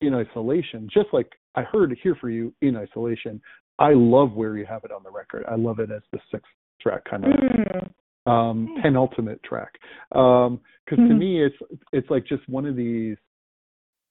in 0.00 0.14
isolation, 0.14 0.88
just 0.92 1.08
like 1.12 1.30
I 1.54 1.62
heard 1.62 1.96
"Here 2.02 2.16
for 2.20 2.28
You" 2.30 2.52
in 2.60 2.76
isolation. 2.76 3.40
I 3.78 3.92
love 3.94 4.32
where 4.32 4.56
you 4.56 4.66
have 4.66 4.84
it 4.84 4.90
on 4.92 5.02
the 5.04 5.10
record. 5.10 5.44
I 5.48 5.54
love 5.56 5.78
it 5.78 5.90
as 5.90 6.02
the 6.12 6.18
sixth 6.30 6.50
track, 6.80 7.04
kind 7.04 7.24
of 7.24 7.30
Mm. 7.32 7.90
um, 8.30 8.78
penultimate 8.82 9.42
track. 9.42 9.72
Because 10.10 10.58
to 10.96 11.14
Mhm. 11.14 11.18
me, 11.18 11.42
it's 11.44 11.56
it's 11.92 12.10
like 12.10 12.24
just 12.24 12.46
one 12.48 12.66
of 12.66 12.74
these. 12.76 13.16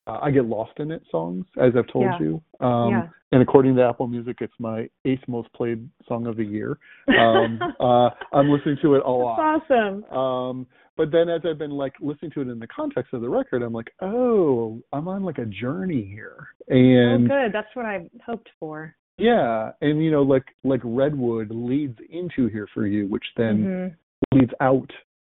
Uh, 0.06 0.18
I 0.22 0.30
get 0.30 0.44
lost 0.44 0.72
in 0.78 0.90
it 0.90 1.02
songs, 1.10 1.46
as 1.58 1.72
I've 1.76 1.86
told 1.86 2.04
Yeah. 2.04 2.18
you. 2.20 2.42
Um, 2.66 2.90
Yeah. 2.90 3.08
And 3.32 3.42
according 3.42 3.74
to 3.76 3.82
Apple 3.82 4.06
Music, 4.06 4.36
it's 4.42 4.52
my 4.60 4.88
eighth 5.04 5.26
most 5.26 5.52
played 5.54 5.88
song 6.06 6.26
of 6.28 6.36
the 6.36 6.44
year. 6.44 6.78
Um, 7.18 7.58
uh, 7.80 8.10
I'm 8.32 8.48
listening 8.48 8.76
to 8.82 8.94
it 8.94 9.02
a 9.04 9.10
lot. 9.10 9.36
That's 9.38 9.70
awesome. 9.70 10.04
Um, 10.16 10.66
but 10.96 11.10
then 11.10 11.28
as 11.28 11.40
I've 11.44 11.58
been 11.58 11.72
like 11.72 11.94
listening 12.00 12.30
to 12.32 12.42
it 12.42 12.48
in 12.48 12.60
the 12.60 12.68
context 12.68 13.12
of 13.12 13.22
the 13.22 13.28
record, 13.28 13.62
I'm 13.62 13.72
like, 13.72 13.92
oh, 14.00 14.80
I'm 14.92 15.08
on 15.08 15.24
like 15.24 15.38
a 15.38 15.46
journey 15.46 16.04
here. 16.04 16.46
And 16.68 17.24
oh, 17.30 17.34
good. 17.42 17.52
That's 17.52 17.74
what 17.74 17.86
I 17.86 18.08
hoped 18.24 18.50
for. 18.60 18.94
yeah, 19.18 19.72
and 19.80 20.04
you 20.04 20.10
know, 20.12 20.22
like 20.22 20.44
like 20.62 20.80
Redwood 20.84 21.50
leads 21.50 21.98
into 22.10 22.46
here 22.48 22.68
for 22.72 22.86
you, 22.86 23.08
which 23.08 23.24
then 23.36 23.64
Mhm. 23.66 23.94
leads 24.38 24.52
out 24.60 24.90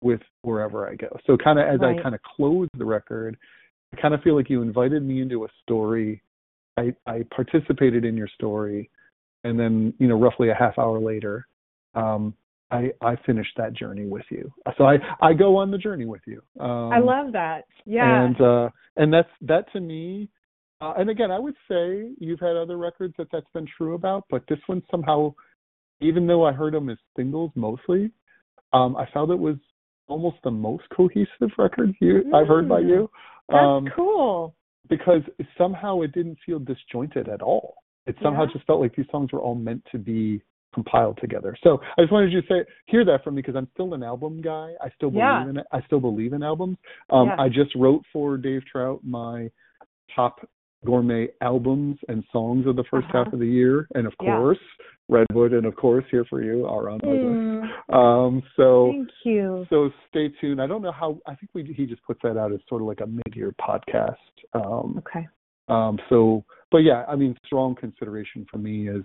with 0.03 0.21
wherever 0.43 0.87
I 0.87 0.97
go. 0.97 1.17
So 1.27 1.39
kind 1.39 1.59
of 1.59 1.67
as 1.67 1.81
Right. 1.81 1.99
I 1.99 2.03
kind 2.03 2.15
of 2.15 2.21
close 2.23 2.69
the 2.77 2.85
record, 2.85 3.39
I 3.97 4.01
kind 4.01 4.15
of 4.15 4.23
feel 4.23 4.37
like 4.37 4.51
you 4.51 4.63
invited 4.63 5.03
me 5.03 5.21
into 5.23 5.45
a 5.45 5.49
story. 5.63 6.23
I 6.77 6.95
I 7.07 7.25
participated 7.35 8.05
in 8.05 8.17
your 8.17 8.29
story, 8.29 8.91
and 9.45 9.59
then 9.59 9.95
you 9.99 10.09
know 10.09 10.19
roughly 10.19 10.51
a 10.51 10.55
half 10.55 10.79
hour 10.79 10.99
later, 11.01 11.47
um, 11.95 12.35
I 12.71 12.91
I 13.01 13.17
finished 13.25 13.53
that 13.57 13.73
journey 13.75 14.07
with 14.07 14.25
you. 14.31 14.53
So 14.77 14.85
I 14.85 14.97
I 15.21 15.33
go 15.33 15.57
on 15.57 15.71
the 15.71 15.79
journey 15.79 16.05
with 16.05 16.23
you. 16.27 16.43
Um, 16.61 16.93
I 16.93 16.99
love 16.99 17.33
that. 17.33 17.65
Yeah. 17.87 18.25
and 18.27 18.41
uh 18.41 18.69
and 18.97 19.13
that's 19.13 19.29
that 19.43 19.71
to 19.73 19.81
me 19.81 20.29
uh, 20.81 20.95
and 20.99 21.09
again 21.09 21.31
i 21.31 21.39
would 21.39 21.55
say 21.69 22.11
you've 22.19 22.41
had 22.41 22.57
other 22.57 22.77
records 22.77 23.15
that 23.17 23.29
that's 23.33 23.47
been 23.55 23.67
true 23.79 23.95
about 23.95 24.25
but 24.29 24.43
this 24.49 24.59
one 24.67 24.83
somehow 24.91 25.33
even 26.01 26.27
though 26.27 26.45
i 26.45 26.53
heard 26.53 26.75
them 26.75 26.91
as 26.91 26.99
singles 27.17 27.53
mostly 27.55 28.11
um 28.73 28.97
i 28.97 29.07
felt 29.15 29.31
it 29.31 29.39
was 29.39 29.55
almost 30.09 30.37
the 30.43 30.51
most 30.51 30.83
cohesive 30.97 31.51
record 31.59 31.95
you 32.01 32.25
i've 32.35 32.49
heard 32.49 32.69
by 32.69 32.81
Mm. 32.81 32.89
you 32.89 33.11
That's 33.49 33.59
um 33.63 33.89
cool. 33.95 34.55
because 34.89 35.23
somehow 35.59 36.01
it 36.03 36.13
didn't 36.13 36.39
feel 36.45 36.59
disjointed 36.59 37.29
at 37.29 37.43
all 37.43 37.75
it 38.07 38.17
somehow 38.23 38.43
Yeah. 38.47 38.53
just 38.53 38.67
felt 38.67 38.81
like 38.81 38.95
these 38.97 39.07
songs 39.11 39.33
were 39.33 39.41
all 39.41 39.55
meant 39.55 39.85
to 39.93 39.99
be 39.99 40.43
compiled 40.75 41.17
together 41.21 41.57
so 41.65 41.81
i 41.97 42.03
just 42.03 42.13
wanted 42.13 42.33
you 42.33 42.43
to 42.43 42.47
say 42.49 42.65
hear 42.87 43.05
that 43.05 43.25
from 43.25 43.35
me 43.35 43.41
because 43.43 43.57
i'm 43.57 43.69
still 43.73 43.95
an 43.95 44.03
album 44.03 44.41
guy 44.43 44.73
i 44.83 44.89
still 44.97 45.11
believe 45.11 45.25
Yeah. 45.25 45.49
in 45.49 45.57
it 45.57 45.67
i 45.73 45.81
still 45.83 46.01
believe 46.01 46.33
in 46.35 46.43
albums 46.43 46.77
um, 47.11 47.29
Yeah. 47.29 47.37
I 47.45 47.49
just 47.49 47.75
wrote 47.75 48.03
for 48.13 48.37
Dave 48.37 48.63
Trout 48.71 49.01
my 49.03 49.51
top 50.15 50.47
gourmet 50.85 51.29
albums 51.41 51.99
and 52.09 52.23
songs 52.33 52.67
of 52.67 52.77
the 52.77 52.85
1st 52.85 53.05
Uh-huh. 53.05 53.25
half 53.25 53.33
of 53.33 53.39
the 53.41 53.47
year, 53.47 53.89
and 53.95 54.07
of 54.07 54.17
course 54.19 54.59
Redwood, 55.09 55.53
and 55.53 55.67
of 55.67 55.75
course 55.77 56.05
Here 56.11 56.25
for 56.27 56.43
You 56.43 56.67
are 56.67 56.91
on 56.91 57.01
my. 57.03 57.09
Mm, 57.13 57.23
Um, 57.89 58.43
so 58.57 58.91
thank 58.93 59.09
you. 59.25 59.65
so 59.71 59.91
stay 60.09 60.29
tuned. 60.41 60.61
I 60.61 60.67
don't 60.67 60.83
know 60.83 60.93
how. 60.93 61.19
I 61.27 61.35
think 61.37 61.51
we 61.55 61.63
he 61.77 61.87
just 61.87 62.03
puts 62.03 62.21
that 62.23 62.37
out 62.37 62.53
as 62.53 62.59
sort 62.69 62.83
of 62.83 62.89
like 62.89 63.01
a 63.01 63.07
mid-year 63.07 63.55
podcast. 63.61 64.17
Um, 64.55 64.99
Okay. 64.99 65.27
um, 65.69 65.99
so, 66.09 66.45
but 66.73 66.79
yeah, 66.79 67.05
I 67.07 67.15
mean, 67.15 67.37
strong 67.47 67.77
consideration 67.77 68.45
for 68.51 68.59
me 68.59 68.89
is 68.89 69.05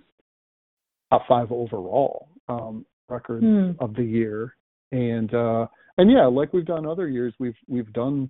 top 1.12 1.22
five 1.28 1.52
overall 1.52 2.28
um, 2.48 2.84
records 3.08 3.44
Hmm. 3.44 3.70
of 3.78 3.94
the 3.94 4.02
year, 4.02 4.56
and 4.90 5.32
uh, 5.32 5.66
and 5.98 6.10
yeah, 6.10 6.26
like 6.26 6.52
we've 6.52 6.66
done 6.66 6.84
other 6.86 7.08
years, 7.08 7.34
we've 7.38 7.56
we've 7.68 7.92
done 7.92 8.28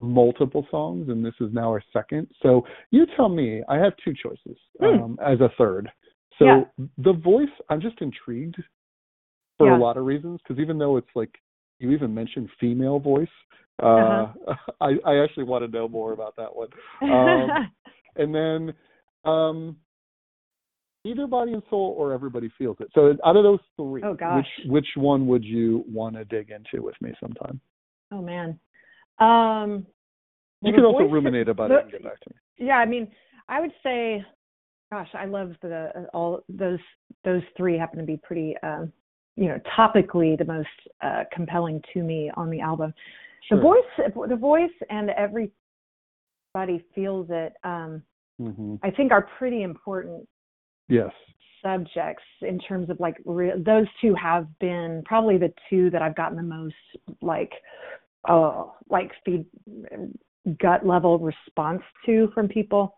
multiple 0.00 0.66
songs, 0.70 1.08
and 1.10 1.22
this 1.24 1.34
is 1.40 1.52
now 1.52 1.68
our 1.68 1.82
second. 1.92 2.28
So 2.42 2.64
you 2.90 3.06
tell 3.14 3.28
me. 3.28 3.62
I 3.68 3.76
have 3.76 3.92
two 4.02 4.14
choices 4.14 4.56
Hmm. 4.80 4.86
um, 4.86 5.18
as 5.22 5.38
a 5.40 5.50
third. 5.58 5.90
So 6.38 6.46
Yeah. 6.46 6.86
the 6.98 7.12
voice, 7.12 7.50
I'm 7.68 7.80
just 7.82 8.00
intrigued 8.00 8.56
for 9.62 9.66
Yeah. 9.68 9.76
a 9.76 9.80
lot 9.80 9.96
of 9.96 10.04
reasons 10.04 10.40
because 10.42 10.60
even 10.60 10.78
though 10.78 10.96
it's 10.96 11.14
like 11.14 11.34
you 11.78 11.90
even 11.92 12.12
mentioned 12.14 12.48
female 12.60 12.98
voice, 12.98 13.28
uh, 13.82 13.86
Uh-huh. 13.86 14.54
I, 14.80 14.90
I 15.06 15.22
actually 15.22 15.44
want 15.44 15.64
to 15.64 15.70
know 15.70 15.88
more 15.88 16.12
about 16.12 16.34
that 16.36 16.54
one. 16.54 16.68
Um, 17.02 17.68
and 18.16 18.34
then 18.34 18.74
um, 19.24 19.76
either 21.04 21.26
Body 21.26 21.52
and 21.52 21.62
Soul 21.70 21.94
or 21.98 22.12
Everybody 22.12 22.50
Feels 22.58 22.76
It. 22.80 22.88
So 22.94 23.16
out 23.24 23.36
of 23.36 23.42
those 23.44 23.60
three, 23.76 24.02
Oh, 24.04 24.14
gosh. 24.14 24.46
which 24.64 24.70
which 24.70 24.86
one 24.96 25.26
would 25.26 25.44
you 25.44 25.84
want 25.88 26.16
to 26.16 26.24
dig 26.24 26.50
into 26.50 26.82
with 26.84 26.94
me 27.00 27.12
sometime? 27.20 27.60
oh 28.12 28.20
man. 28.22 28.58
Um 29.18 29.86
You 30.60 30.72
can 30.72 30.84
also 30.84 31.04
ruminate 31.04 31.48
about 31.48 31.68
the- 31.68 31.78
it 31.78 31.82
and 31.84 31.92
get 31.92 32.04
back 32.04 32.20
to 32.20 32.30
me. 32.30 32.66
Yeah, 32.66 32.76
I 32.78 32.84
mean, 32.86 33.10
I 33.48 33.60
would 33.60 33.72
say, 33.82 34.24
gosh, 34.92 35.08
I 35.14 35.24
love 35.24 35.52
the 35.62 36.08
all 36.12 36.44
those 36.48 36.78
those 37.24 37.42
three 37.56 37.76
happen 37.78 37.98
to 37.98 38.04
be 38.04 38.16
pretty, 38.18 38.56
um, 38.62 38.92
you 39.36 39.48
know, 39.48 39.58
topically 39.76 40.36
the 40.36 40.44
most 40.44 40.68
uh, 41.02 41.24
compelling 41.32 41.82
to 41.94 42.02
me 42.02 42.30
on 42.36 42.50
the 42.50 42.60
album. 42.60 42.92
Sure. 43.48 43.58
The 43.58 43.62
voice, 43.62 44.28
the 44.28 44.36
voice, 44.36 44.70
and 44.90 45.10
everybody 45.10 45.52
feels 46.94 47.26
it. 47.30 47.54
Um, 47.64 48.02
hmm 48.38 48.76
I 48.82 48.90
think 48.90 49.12
are 49.12 49.28
pretty 49.38 49.62
important 49.62 50.26
Yes. 50.88 51.12
subjects 51.62 52.24
in 52.40 52.58
terms 52.58 52.90
of 52.90 52.98
like 52.98 53.16
re- 53.24 53.52
those 53.56 53.86
two 54.00 54.14
have 54.14 54.46
been 54.58 55.02
probably 55.04 55.38
the 55.38 55.52
two 55.70 55.90
that 55.90 56.02
I've 56.02 56.16
gotten 56.16 56.36
the 56.36 56.42
most 56.42 56.74
like 57.20 57.52
oh 58.28 58.74
like 58.88 59.12
feed 59.24 59.46
gut 60.60 60.84
level 60.84 61.18
response 61.18 61.82
to 62.06 62.30
from 62.34 62.48
people. 62.48 62.96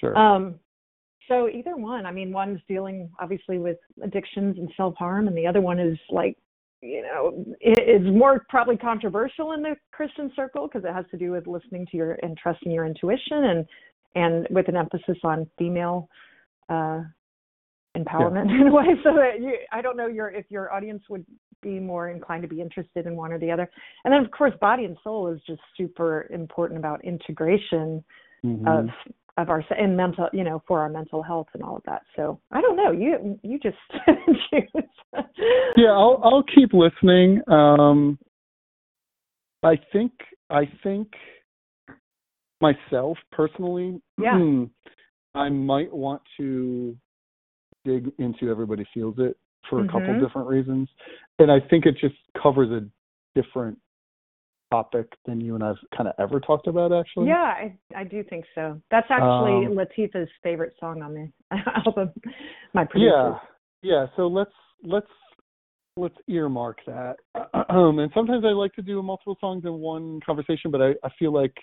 Sure. 0.00 0.16
Um, 0.16 0.58
so 1.28 1.48
either 1.48 1.76
one. 1.76 2.06
I 2.06 2.12
mean, 2.12 2.32
one's 2.32 2.60
dealing 2.68 3.10
obviously 3.20 3.58
with 3.58 3.78
addictions 4.02 4.56
and 4.58 4.70
self 4.76 4.94
harm, 4.96 5.28
and 5.28 5.36
the 5.36 5.46
other 5.46 5.60
one 5.60 5.78
is 5.78 5.98
like, 6.10 6.36
you 6.82 7.02
know, 7.02 7.44
it, 7.60 7.78
it's 7.78 8.16
more 8.16 8.44
probably 8.48 8.76
controversial 8.76 9.52
in 9.52 9.62
the 9.62 9.76
Christian 9.92 10.30
circle 10.36 10.68
because 10.68 10.84
it 10.88 10.92
has 10.92 11.04
to 11.10 11.16
do 11.16 11.32
with 11.32 11.46
listening 11.46 11.86
to 11.90 11.96
your 11.96 12.18
and 12.22 12.36
trusting 12.36 12.70
your 12.70 12.86
intuition, 12.86 13.44
and 13.44 13.66
and 14.14 14.46
with 14.50 14.68
an 14.68 14.76
emphasis 14.76 15.18
on 15.24 15.48
female 15.58 16.08
uh, 16.68 17.02
empowerment 17.96 18.48
yeah. 18.48 18.60
in 18.60 18.68
a 18.68 18.72
way. 18.74 18.86
So 19.02 19.14
that 19.14 19.40
you, 19.40 19.56
I 19.72 19.82
don't 19.82 19.96
know 19.96 20.06
your 20.06 20.30
if 20.30 20.46
your 20.48 20.72
audience 20.72 21.02
would 21.08 21.24
be 21.62 21.80
more 21.80 22.10
inclined 22.10 22.42
to 22.42 22.48
be 22.48 22.60
interested 22.60 23.06
in 23.06 23.16
one 23.16 23.32
or 23.32 23.38
the 23.38 23.50
other. 23.50 23.68
And 24.04 24.12
then 24.12 24.24
of 24.24 24.30
course, 24.30 24.52
body 24.60 24.84
and 24.84 24.96
soul 25.02 25.28
is 25.28 25.40
just 25.46 25.60
super 25.76 26.28
important 26.30 26.78
about 26.78 27.04
integration 27.04 28.04
mm-hmm. 28.44 28.68
of 28.68 28.88
of 29.36 29.50
our 29.50 29.62
and 29.76 29.96
mental, 29.96 30.28
you 30.32 30.44
know, 30.44 30.62
for 30.66 30.80
our 30.80 30.88
mental 30.88 31.22
health 31.22 31.48
and 31.54 31.62
all 31.62 31.76
of 31.76 31.82
that. 31.84 32.02
So 32.14 32.40
I 32.50 32.60
don't 32.60 32.76
know. 32.76 32.90
You 32.90 33.38
you 33.42 33.58
just 33.58 33.76
choose. 34.50 34.84
yeah, 35.76 35.90
I'll 35.90 36.20
I'll 36.24 36.44
keep 36.54 36.72
listening. 36.72 37.42
Um, 37.48 38.18
I 39.62 39.78
think 39.92 40.12
I 40.50 40.62
think 40.82 41.08
myself 42.60 43.18
personally, 43.32 44.00
yeah. 44.20 44.38
Hmm, 44.38 44.64
I 45.34 45.48
might 45.48 45.92
want 45.92 46.22
to 46.38 46.96
dig 47.84 48.10
into 48.18 48.50
everybody 48.50 48.84
feels 48.94 49.16
it 49.18 49.36
for 49.68 49.80
a 49.80 49.82
mm-hmm. 49.82 49.98
couple 49.98 50.20
different 50.20 50.48
reasons, 50.48 50.88
and 51.38 51.50
I 51.50 51.58
think 51.68 51.84
it 51.86 51.96
just 52.00 52.14
covers 52.42 52.70
a 52.70 52.86
different 53.40 53.78
topic 54.70 55.06
than 55.26 55.40
you 55.40 55.54
and 55.54 55.62
I've 55.62 55.76
kind 55.96 56.08
of 56.08 56.14
ever 56.18 56.40
talked 56.40 56.66
about. 56.66 56.92
Actually, 56.92 57.28
yeah, 57.28 57.34
I 57.34 57.76
I 57.96 58.04
do 58.04 58.22
think 58.24 58.44
so. 58.54 58.80
That's 58.90 59.06
actually 59.10 59.66
um, 59.66 59.76
Latifah's 59.76 60.30
favorite 60.42 60.74
song 60.80 61.02
on 61.02 61.14
the 61.14 61.56
album. 61.86 62.10
My 62.74 62.84
producer. 62.84 63.38
Yeah, 63.82 63.90
yeah. 63.90 64.06
So 64.16 64.26
let's 64.26 64.50
let's 64.82 65.06
let's 65.96 66.16
earmark 66.28 66.78
that. 66.86 67.16
Um, 67.70 67.98
and 67.98 68.10
sometimes 68.14 68.44
I 68.44 68.50
like 68.50 68.72
to 68.74 68.82
do 68.82 69.02
multiple 69.02 69.36
songs 69.40 69.64
in 69.64 69.74
one 69.74 70.20
conversation, 70.24 70.70
but 70.70 70.82
I, 70.82 70.90
I 71.02 71.08
feel 71.18 71.32
like 71.32 71.54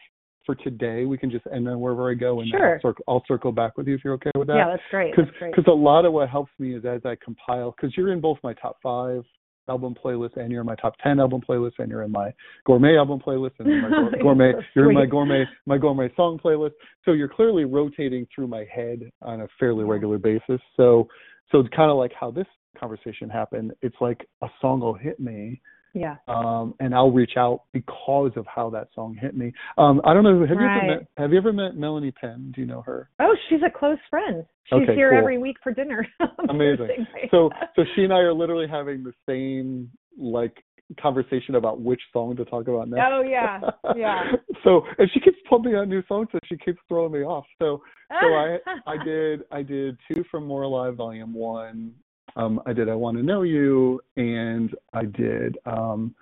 for 0.46 0.56
today 0.56 1.06
we 1.06 1.18
can 1.18 1.32
just 1.32 1.46
end 1.54 1.68
on 1.70 1.80
wherever 1.80 2.12
I 2.12 2.16
go, 2.16 2.42
and 2.42 2.50
sure. 2.50 2.76
I'll, 2.76 2.82
circle, 2.82 3.06
I'll 3.08 3.24
circle 3.28 3.52
back 3.52 3.78
with 3.78 3.88
you 3.88 3.96
if 3.96 4.02
you're 4.04 4.14
okay 4.16 4.32
with 4.36 4.48
that. 4.48 4.58
Yeah, 4.58 4.70
that's 4.70 4.84
great. 4.90 5.16
Because 5.16 5.66
a 5.68 5.72
lot 5.72 6.06
of 6.06 6.14
what 6.14 6.30
helps 6.30 6.52
me 6.60 6.76
is 6.76 6.84
as 6.86 7.02
I 7.06 7.16
compile, 7.24 7.74
because 7.76 7.96
you're 7.96 8.12
in 8.12 8.20
both 8.20 8.38
my 8.44 8.54
top 8.54 8.78
five 8.84 9.24
album 9.70 9.96
playlist 10.04 10.38
and 10.38 10.52
you're 10.52 10.62
in 10.62 10.68
my 10.68 10.76
top 10.76 10.94
10 11.04 11.20
album 11.20 11.42
playlist 11.48 11.74
and 11.80 11.90
you're 11.90 12.04
in 12.04 12.12
my 12.12 12.34
gourmet 12.66 12.98
album 12.98 13.20
playlist 13.20 13.54
and 13.60 13.82
my 13.82 14.18
gourmet 14.22 14.54
you're 14.76 14.90
in 14.90 14.96
my 14.96 15.06
gourmet 15.10 15.46
my 15.66 15.78
gourmet 15.78 16.12
song 16.16 16.40
playlist. 16.44 16.74
So 17.06 17.14
you're 17.14 17.30
clearly 17.30 17.66
rotating 17.66 18.28
through 18.34 18.48
my 18.48 18.66
head 18.74 19.10
on 19.22 19.42
a 19.42 19.48
fairly 19.60 19.84
regular 19.84 20.18
basis. 20.18 20.62
So 20.76 21.08
so 21.52 21.60
it's 21.60 21.70
kind 21.76 21.92
of 21.92 21.98
like 21.98 22.12
how 22.20 22.32
this 22.32 22.48
conversation 22.80 23.30
happened. 23.30 23.72
It's 23.82 23.96
like 24.02 24.28
a 24.42 24.48
song 24.62 24.80
will 24.80 24.94
hit 24.94 25.20
me 25.20 25.62
yeah. 25.94 26.16
Um, 26.28 26.74
and 26.80 26.94
I'll 26.94 27.12
reach 27.12 27.34
out 27.38 27.64
because 27.72 28.32
of 28.36 28.46
how 28.48 28.70
that 28.72 28.88
song 28.96 29.16
hit 29.20 29.38
me. 29.38 29.54
Um, 29.78 30.02
I 30.04 30.14
don't 30.14 30.24
know. 30.24 30.46
Have 30.46 30.58
right. 30.58 30.84
you 30.84 30.92
ever 30.92 31.00
met 31.00 31.08
Have 31.18 31.32
you 31.32 31.38
ever 31.38 31.54
met 31.54 31.76
Melanie 31.76 32.12
Penn? 32.12 32.52
Do 32.56 32.62
you 32.62 32.68
know 32.68 32.82
her? 32.82 33.10
Oh, 33.20 33.36
she's 33.50 33.62
a 33.66 33.70
close 33.70 34.00
friend. 34.10 34.44
She's 34.66 34.82
okay, 34.84 34.96
here 34.96 35.12
cool. 35.12 35.20
every 35.20 35.38
week 35.38 35.58
for 35.62 35.72
dinner. 35.72 36.08
Amazing. 36.50 37.06
so 37.32 37.50
so 37.76 37.84
she 37.96 38.04
and 38.04 38.14
I 38.14 38.20
are 38.20 38.34
literally 38.34 38.68
having 38.68 39.04
the 39.04 39.14
same 39.28 39.90
like 40.18 40.64
conversation 41.00 41.56
about 41.56 41.82
which 41.82 42.02
song 42.12 42.36
to 42.36 42.46
talk 42.46 42.68
about 42.68 42.90
next. 42.90 43.04
Oh 43.12 43.22
yeah, 43.22 43.60
yeah. 43.96 44.24
so 44.64 44.82
and 44.98 45.10
she 45.14 45.20
keeps 45.20 45.38
pumping 45.50 45.76
out 45.76 45.88
new 45.88 46.04
songs, 46.08 46.28
so 46.32 46.40
she 46.46 46.58
keeps 46.58 46.80
throwing 46.88 47.12
me 47.12 47.20
off. 47.20 47.46
So 47.60 47.82
so 48.10 48.28
I 48.28 48.58
I 48.88 49.04
did 49.04 49.42
I 49.52 49.62
did 49.62 49.98
two 50.12 50.24
from 50.30 50.46
More 50.46 50.64
Alive 50.64 50.96
Volume 50.96 51.34
One, 51.34 51.94
um, 52.36 52.62
I 52.66 52.74
did 52.74 52.90
I 52.90 52.96
Want 52.96 53.18
to 53.18 53.24
Know 53.24 53.44
You, 53.44 54.02
and 54.18 54.74
I 54.94 55.06
did 55.06 55.58
um, 55.66 56.16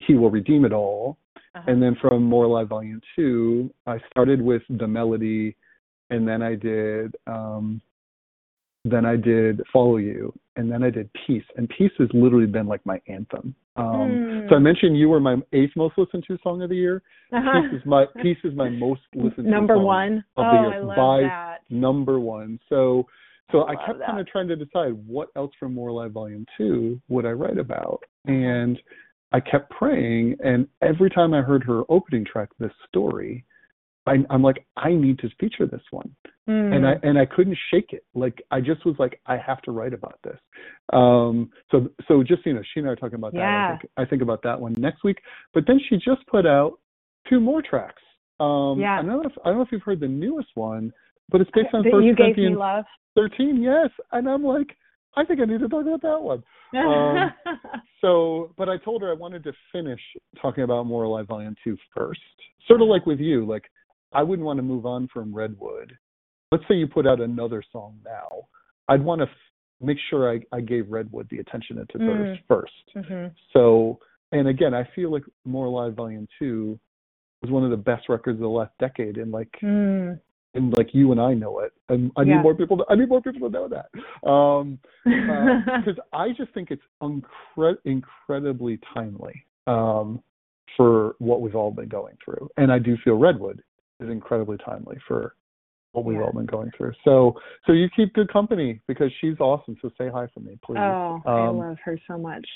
He 0.00 0.14
Will 0.14 0.30
Redeem 0.30 0.64
It 0.64 0.72
All. 0.72 1.18
Uh-huh. 1.54 1.64
And 1.66 1.82
then 1.82 1.96
from 2.00 2.22
More 2.22 2.44
Alive 2.44 2.68
Volume 2.68 3.00
2, 3.16 3.72
I 3.86 3.98
started 4.10 4.40
with 4.40 4.62
The 4.68 4.86
Melody, 4.86 5.56
and 6.10 6.26
then 6.26 6.42
I 6.42 6.54
did 6.54 7.16
um, 7.26 7.80
then 8.84 9.04
I 9.04 9.16
did 9.16 9.60
Follow 9.72 9.98
You, 9.98 10.32
and 10.56 10.70
then 10.70 10.82
I 10.82 10.90
did 10.90 11.10
Peace. 11.26 11.44
And 11.56 11.68
Peace 11.68 11.92
has 11.98 12.08
literally 12.14 12.46
been 12.46 12.66
like 12.66 12.84
my 12.86 13.00
anthem. 13.08 13.54
Um, 13.76 13.84
mm. 13.86 14.48
So 14.48 14.56
I 14.56 14.58
mentioned 14.58 14.98
you 14.98 15.08
were 15.08 15.20
my 15.20 15.36
eighth 15.52 15.72
most 15.76 15.98
listened 15.98 16.24
to 16.28 16.38
song 16.42 16.62
of 16.62 16.70
the 16.70 16.76
year. 16.76 17.02
Uh-huh. 17.32 17.60
Peace 17.62 17.80
is 17.80 17.86
my 17.86 18.06
Peace 18.22 18.38
is 18.42 18.54
my 18.54 18.68
most 18.70 19.02
listened 19.14 19.46
number 19.46 19.74
to 19.74 19.80
one 19.80 20.24
of 20.36 20.46
oh, 20.46 20.50
the 20.50 20.68
year 20.68 20.74
I 20.74 20.84
love 20.84 20.96
by 20.96 21.20
that. 21.22 21.58
number 21.68 22.18
one. 22.18 22.58
So 22.68 23.06
so 23.52 23.66
I, 23.66 23.74
kept 23.86 24.00
kind 24.06 24.20
of 24.20 24.26
trying 24.26 24.48
to 24.48 24.56
decide 24.56 24.92
what 25.06 25.28
else 25.36 25.52
from 25.58 25.74
More 25.74 25.88
Alive 25.88 26.12
Volume 26.12 26.46
Two 26.56 27.00
would 27.08 27.26
I 27.26 27.30
write 27.30 27.58
about, 27.58 28.00
and 28.26 28.78
I 29.32 29.40
kept 29.40 29.70
praying. 29.70 30.36
And 30.40 30.66
every 30.82 31.10
time 31.10 31.34
I 31.34 31.42
heard 31.42 31.64
her 31.64 31.82
opening 31.88 32.24
track, 32.24 32.48
this 32.58 32.72
story, 32.88 33.44
I, 34.06 34.16
I'm 34.30 34.42
like, 34.42 34.64
I 34.76 34.92
need 34.92 35.18
to 35.20 35.28
feature 35.38 35.66
this 35.66 35.82
one, 35.90 36.14
mm. 36.48 36.74
and 36.74 36.86
I 36.86 36.94
and 37.02 37.18
I 37.18 37.26
couldn't 37.26 37.58
shake 37.72 37.92
it. 37.92 38.04
Like 38.14 38.42
I 38.50 38.60
just 38.60 38.84
was 38.84 38.96
like, 38.98 39.20
I 39.26 39.36
have 39.36 39.60
to 39.62 39.70
write 39.70 39.94
about 39.94 40.18
this. 40.24 40.38
Um, 40.92 41.50
so 41.70 41.88
so 42.08 42.22
just 42.22 42.44
you 42.46 42.54
know, 42.54 42.62
she 42.74 42.80
and 42.80 42.88
I 42.88 42.92
are 42.92 42.96
talking 42.96 43.16
about 43.16 43.34
yeah. 43.34 43.40
that. 43.40 43.74
I 43.74 43.78
think, 43.78 43.92
I 43.96 44.04
think 44.04 44.22
about 44.22 44.42
that 44.44 44.60
one 44.60 44.74
next 44.78 45.04
week. 45.04 45.18
But 45.54 45.64
then 45.66 45.80
she 45.88 45.96
just 45.96 46.26
put 46.26 46.46
out 46.46 46.78
two 47.28 47.40
more 47.40 47.62
tracks. 47.62 48.02
Um, 48.40 48.80
yeah. 48.80 48.98
I 48.98 49.02
don't 49.02 49.06
know 49.06 49.22
if 49.22 49.32
I 49.44 49.48
don't 49.48 49.58
know 49.58 49.62
if 49.62 49.68
you've 49.70 49.82
heard 49.82 50.00
the 50.00 50.08
newest 50.08 50.48
one, 50.54 50.92
but 51.30 51.40
it's 51.40 51.50
based 51.52 51.68
on 51.72 51.82
First 51.84 52.04
you 52.04 52.14
Corinthians. 52.14 52.36
gave 52.36 52.52
me 52.52 52.56
love. 52.56 52.84
13, 53.16 53.62
yes. 53.62 53.90
And 54.12 54.28
I'm 54.28 54.44
like, 54.44 54.76
I 55.16 55.24
think 55.24 55.40
I 55.40 55.44
need 55.44 55.60
to 55.60 55.68
talk 55.68 55.82
about 55.86 56.02
that 56.02 56.20
one. 56.20 56.42
Um, 56.74 57.32
so, 58.00 58.52
but 58.56 58.68
I 58.68 58.76
told 58.78 59.02
her 59.02 59.10
I 59.10 59.14
wanted 59.14 59.42
to 59.44 59.52
finish 59.72 60.00
talking 60.40 60.64
about 60.64 60.86
More 60.86 61.04
Alive 61.04 61.26
Volume 61.26 61.56
2 61.64 61.76
first. 61.96 62.20
Sort 62.68 62.80
of 62.80 62.88
like 62.88 63.06
with 63.06 63.18
you, 63.20 63.44
like 63.46 63.64
I 64.12 64.22
wouldn't 64.22 64.46
want 64.46 64.58
to 64.58 64.62
move 64.62 64.86
on 64.86 65.08
from 65.12 65.34
Redwood. 65.34 65.92
Let's 66.52 66.64
say 66.68 66.74
you 66.74 66.86
put 66.86 67.06
out 67.06 67.20
another 67.20 67.62
song 67.72 67.98
now. 68.04 68.28
I'd 68.88 69.02
want 69.02 69.20
to 69.20 69.26
f- 69.26 69.32
make 69.80 69.98
sure 70.10 70.30
I, 70.32 70.40
I 70.56 70.60
gave 70.60 70.90
Redwood 70.90 71.26
the 71.30 71.38
attention 71.38 71.78
it 71.78 71.88
deserves 71.96 72.38
Mm. 72.50 72.64
1st 72.96 73.04
hmm 73.06 73.26
So, 73.52 73.98
and 74.32 74.46
again, 74.48 74.74
I 74.74 74.88
feel 74.94 75.12
like 75.12 75.22
More 75.44 75.66
Alive 75.66 75.94
Volume 75.94 76.28
2 76.38 76.78
was 77.42 77.50
one 77.50 77.64
of 77.64 77.70
the 77.70 77.76
best 77.76 78.08
records 78.08 78.36
of 78.36 78.42
the 78.42 78.48
last 78.48 78.72
decade. 78.78 79.16
And 79.16 79.32
like, 79.32 79.50
Mm. 79.62 80.20
And 80.54 80.76
like 80.76 80.92
you 80.92 81.12
and 81.12 81.20
I 81.20 81.34
know 81.34 81.60
it. 81.60 81.72
And 81.88 82.10
I 82.16 82.22
Yeah. 82.22 82.36
need 82.36 82.42
more 82.42 82.54
people. 82.54 82.76
To, 82.78 82.84
I 82.88 82.94
need 82.94 83.08
more 83.08 83.20
people 83.22 83.48
to 83.48 83.52
know 83.52 83.68
that. 83.68 84.28
Um, 84.28 84.78
because 85.04 85.98
I 86.12 86.30
just 86.32 86.52
think 86.52 86.70
it's 86.70 86.82
incre- 87.02 87.78
incredibly 87.84 88.78
timely 88.94 89.44
um, 89.66 90.22
for 90.76 91.14
what 91.18 91.40
we've 91.40 91.56
all 91.56 91.70
been 91.70 91.88
going 91.88 92.16
through, 92.24 92.48
and 92.56 92.72
I 92.72 92.78
do 92.78 92.96
feel 93.04 93.14
Redwood 93.14 93.62
is 94.00 94.08
incredibly 94.08 94.56
timely 94.58 94.98
for 95.06 95.34
what 95.92 96.04
we've 96.04 96.18
Yeah. 96.18 96.24
all 96.24 96.32
been 96.32 96.46
going 96.46 96.70
through. 96.76 96.92
So, 97.04 97.34
so 97.66 97.72
you 97.72 97.88
keep 97.94 98.14
good 98.14 98.32
company 98.32 98.80
because 98.86 99.10
she's 99.20 99.38
awesome. 99.40 99.76
So 99.82 99.90
say 99.98 100.08
hi 100.08 100.26
for 100.32 100.40
me, 100.40 100.58
please. 100.64 100.78
oh, 100.78 101.20
I 101.26 101.48
Um, 101.48 101.58
love 101.58 101.78
her 101.84 101.98
so 102.06 102.16
much. 102.16 102.46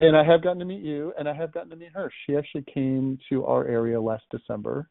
and 0.00 0.16
I 0.16 0.24
have 0.24 0.42
gotten 0.42 0.58
to 0.60 0.64
meet 0.64 0.82
you, 0.82 1.12
and 1.18 1.28
I 1.28 1.34
have 1.34 1.52
gotten 1.52 1.70
to 1.70 1.76
meet 1.76 1.92
her. 1.94 2.10
She 2.26 2.36
actually 2.36 2.64
came 2.72 3.18
to 3.28 3.44
our 3.44 3.66
area 3.66 4.00
last 4.00 4.24
December 4.30 4.88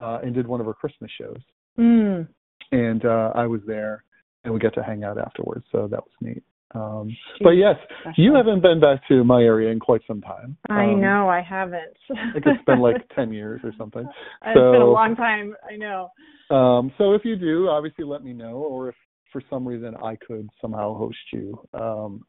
uh, 0.00 0.20
and 0.22 0.34
did 0.34 0.46
one 0.46 0.60
of 0.60 0.66
her 0.66 0.74
Christmas 0.74 1.10
shows 1.18 1.40
Mm. 1.80 2.28
and 2.72 3.04
uh, 3.04 3.32
I 3.34 3.46
was 3.46 3.60
there, 3.66 4.04
and 4.44 4.52
we 4.52 4.60
got 4.60 4.74
to 4.74 4.82
hang 4.82 5.02
out 5.04 5.18
afterwards. 5.18 5.64
So 5.72 5.88
that 5.88 6.00
was 6.00 6.12
neat. 6.20 6.42
Um, 6.72 7.10
but 7.42 7.50
yes, 7.50 7.74
you 8.16 8.32
haven't 8.34 8.60
been 8.62 8.78
back 8.78 9.00
to 9.08 9.24
my 9.24 9.42
area 9.42 9.72
in 9.72 9.80
quite 9.80 10.02
some 10.06 10.20
time. 10.20 10.56
I 10.68 10.84
Um, 10.84 11.00
know 11.00 11.28
I 11.28 11.40
haven't. 11.40 11.96
I 12.10 12.32
think 12.32 12.46
it's 12.46 12.64
been 12.64 12.78
like 12.80 12.96
ten 13.16 13.32
years 13.32 13.60
or 13.64 13.72
something. 13.76 14.04
It's 14.46 14.54
been 14.54 14.82
a 14.82 14.84
long 14.86 15.16
time. 15.16 15.54
I 15.68 15.76
know. 15.76 16.10
Um, 16.54 16.92
so 16.98 17.12
if 17.14 17.24
you 17.24 17.34
do, 17.36 17.68
obviously 17.68 18.04
let 18.04 18.22
me 18.22 18.32
know, 18.32 18.54
or 18.56 18.88
if 18.90 18.94
for 19.32 19.42
some 19.50 19.66
reason 19.66 19.94
I 19.96 20.16
could 20.16 20.48
somehow 20.60 20.94
host 20.96 21.18
you, 21.32 21.58
um, 21.74 22.24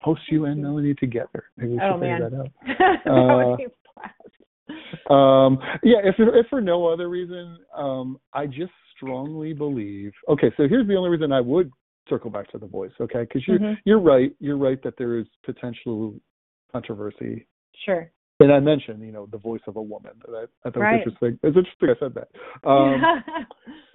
host 0.00 0.22
you 0.30 0.46
and 0.46 0.60
Melanie 0.62 0.94
together. 0.94 1.44
Maybe 1.56 1.72
we 1.72 1.78
should 1.78 1.84
Oh 1.92 1.98
figure 2.00 2.18
man, 2.18 2.30
that 2.30 2.40
out. 2.40 2.50
that 3.04 3.10
Uh, 3.10 3.46
would 3.48 3.56
be 3.58 3.64
a 3.64 3.68
blast. 3.94 4.34
Um, 5.10 5.58
yeah, 5.82 5.98
if 6.04 6.16
if 6.18 6.46
for 6.48 6.60
no 6.60 6.86
other 6.86 7.08
reason, 7.08 7.58
um, 7.74 8.20
I 8.34 8.46
just 8.46 8.72
strongly 8.94 9.54
believe. 9.54 10.12
Okay, 10.28 10.52
so 10.56 10.68
here's 10.68 10.86
the 10.86 10.96
only 10.96 11.08
reason 11.08 11.32
I 11.32 11.40
would 11.40 11.70
circle 12.08 12.30
back 12.30 12.50
to 12.52 12.58
the 12.58 12.66
voice. 12.66 12.92
Okay, 13.00 13.20
because 13.20 13.46
you're 13.46 13.58
Mhm. 13.58 13.78
you're 13.84 14.00
right. 14.00 14.34
You're 14.38 14.58
right 14.58 14.82
that 14.82 14.96
there 14.98 15.16
is 15.18 15.26
potential 15.44 16.14
controversy. 16.72 17.46
Sure. 17.84 18.10
And 18.40 18.52
I 18.52 18.60
mentioned, 18.60 19.02
you 19.02 19.12
know, 19.12 19.26
the 19.26 19.38
voice 19.38 19.62
of 19.66 19.76
a 19.76 19.82
woman. 19.82 20.12
That 20.26 20.48
I 20.64 20.70
thought 20.70 20.80
Right. 20.80 20.92
was 20.92 21.12
interesting. 21.14 21.38
It's 21.42 21.56
interesting 21.56 21.90
I 21.90 21.98
said 21.98 22.14
that. 22.14 22.68
Um, 22.68 23.04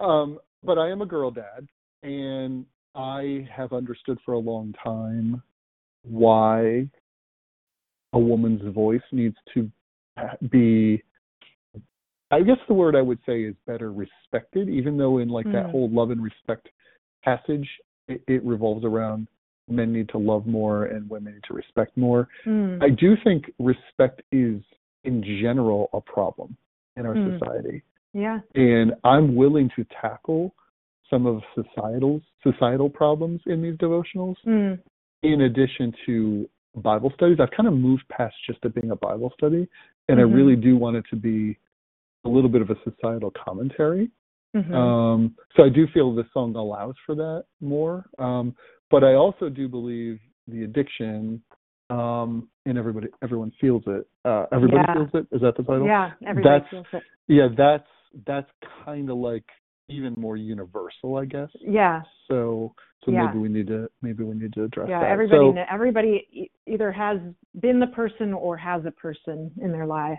um, 0.00 0.40
but 0.62 0.78
I 0.78 0.90
am 0.90 1.00
a 1.02 1.06
girl 1.06 1.30
dad, 1.30 1.68
and 2.02 2.66
I 2.94 3.48
have 3.50 3.72
understood 3.72 4.18
for 4.24 4.34
a 4.34 4.38
long 4.38 4.74
time 4.82 5.42
why 6.02 6.88
a 8.12 8.18
woman's 8.18 8.62
voice 8.74 9.02
needs 9.12 9.36
to 9.54 9.70
be. 10.50 11.02
I 12.30 12.40
guess 12.40 12.56
the 12.66 12.74
word 12.74 12.96
I 12.96 13.02
would 13.02 13.18
say 13.26 13.42
is 13.42 13.54
better 13.66 13.92
respected, 13.92 14.68
even 14.68 14.96
though 14.96 15.18
in 15.18 15.28
like 15.28 15.46
that 15.46 15.66
Mm. 15.66 15.70
whole 15.70 15.88
love 15.90 16.10
and 16.10 16.22
respect 16.22 16.68
passage, 17.22 17.68
it, 18.08 18.22
it 18.26 18.42
revolves 18.44 18.84
around 18.84 19.28
men 19.68 19.92
need 19.92 20.08
to 20.10 20.18
love 20.18 20.46
more 20.46 20.86
and 20.86 21.08
women 21.08 21.34
need 21.34 21.44
to 21.44 21.54
respect 21.54 21.96
more. 21.96 22.28
Mm. 22.44 22.82
I 22.82 22.90
do 22.90 23.16
think 23.22 23.50
respect 23.58 24.22
is, 24.32 24.60
in 25.04 25.22
general, 25.22 25.90
a 25.92 26.00
problem 26.00 26.56
in 26.96 27.06
our 27.06 27.14
Mm. 27.14 27.38
society 27.38 27.82
yeah. 28.12 28.40
and 28.54 28.94
I'm 29.04 29.34
willing 29.34 29.68
to 29.76 29.84
tackle 30.00 30.54
some 31.10 31.26
of 31.26 31.42
societal 31.54 32.20
societal 32.42 32.88
problems 32.88 33.40
in 33.46 33.60
these 33.62 33.76
devotionals 33.76 34.36
Mm. 34.46 34.78
in 35.22 35.42
addition 35.42 35.92
to 36.06 36.48
bible 36.76 37.10
studies 37.14 37.38
i've 37.40 37.50
kind 37.50 37.68
of 37.68 37.74
moved 37.74 38.06
past 38.08 38.34
just 38.46 38.64
it 38.64 38.74
being 38.74 38.90
a 38.92 38.96
bible 38.96 39.30
study 39.36 39.68
and 40.08 40.18
Mhm. 40.18 40.22
i 40.22 40.24
really 40.24 40.56
do 40.56 40.76
want 40.76 40.96
it 40.96 41.04
to 41.10 41.16
be 41.16 41.56
a 42.24 42.28
little 42.28 42.50
bit 42.50 42.62
of 42.62 42.70
a 42.70 42.76
societal 42.84 43.30
commentary 43.32 44.10
Mhm. 44.54 44.72
um, 44.72 45.34
so 45.56 45.64
I 45.64 45.68
do 45.68 45.86
feel 45.88 46.14
this 46.14 46.26
song 46.32 46.54
allows 46.54 46.94
for 47.04 47.16
that 47.16 47.44
more. 47.60 48.04
Um, 48.20 48.54
but 48.88 49.02
I 49.02 49.14
also 49.14 49.48
do 49.48 49.66
believe 49.68 50.20
the 50.46 50.62
addiction, 50.62 51.42
um, 51.90 52.48
and 52.64 52.78
everybody, 52.78 53.08
everyone 53.20 53.50
feels 53.60 53.82
it. 53.88 54.06
Uh, 54.24 54.46
everybody 54.52 54.80
Yeah. 54.86 54.94
feels 54.94 55.14
it. 55.14 55.26
Is 55.32 55.40
that 55.40 55.56
the 55.56 55.64
title? 55.64 55.84
yeah, 55.86 56.12
everybody 56.24 56.60
that's- 56.60 56.70
feels 56.70 56.86
it. 56.92 57.02
Yeah, 57.26 57.48
that's 57.48 57.88
that's 58.26 58.48
kind 58.84 59.10
of 59.10 59.16
like 59.16 59.42
even 59.88 60.14
more 60.16 60.36
universal, 60.36 61.16
I 61.16 61.24
guess. 61.26 61.50
Yeah, 61.60 62.02
So 62.28 62.74
so 63.04 63.10
Yeah. 63.10 63.26
maybe 63.26 63.38
we 63.38 63.48
need 63.50 63.66
to 63.66 63.88
maybe 64.00 64.24
we 64.24 64.34
need 64.34 64.52
to 64.54 64.64
address 64.64 64.88
yeah. 64.88 65.00
that. 65.00 65.10
Everybody, 65.10 65.52
So, 65.52 65.64
everybody 65.70 66.50
either 66.66 66.90
has 66.90 67.18
been 67.60 67.78
the 67.78 67.88
person 67.88 68.32
or 68.32 68.56
has 68.56 68.84
a 68.86 68.90
person 68.92 69.50
in 69.60 69.72
their 69.72 69.86
life. 69.86 70.18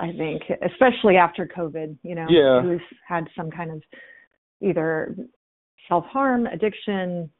I 0.00 0.10
think, 0.12 0.42
especially 0.62 1.16
after 1.16 1.46
COVID, 1.46 1.96
you 2.02 2.14
know, 2.16 2.26
Yeah. 2.28 2.60
who's 2.62 2.80
had 3.06 3.28
some 3.36 3.50
kind 3.50 3.70
of 3.70 3.82
either 4.60 5.14
self 5.88 6.04
harm, 6.06 6.46
addiction, 6.46 7.30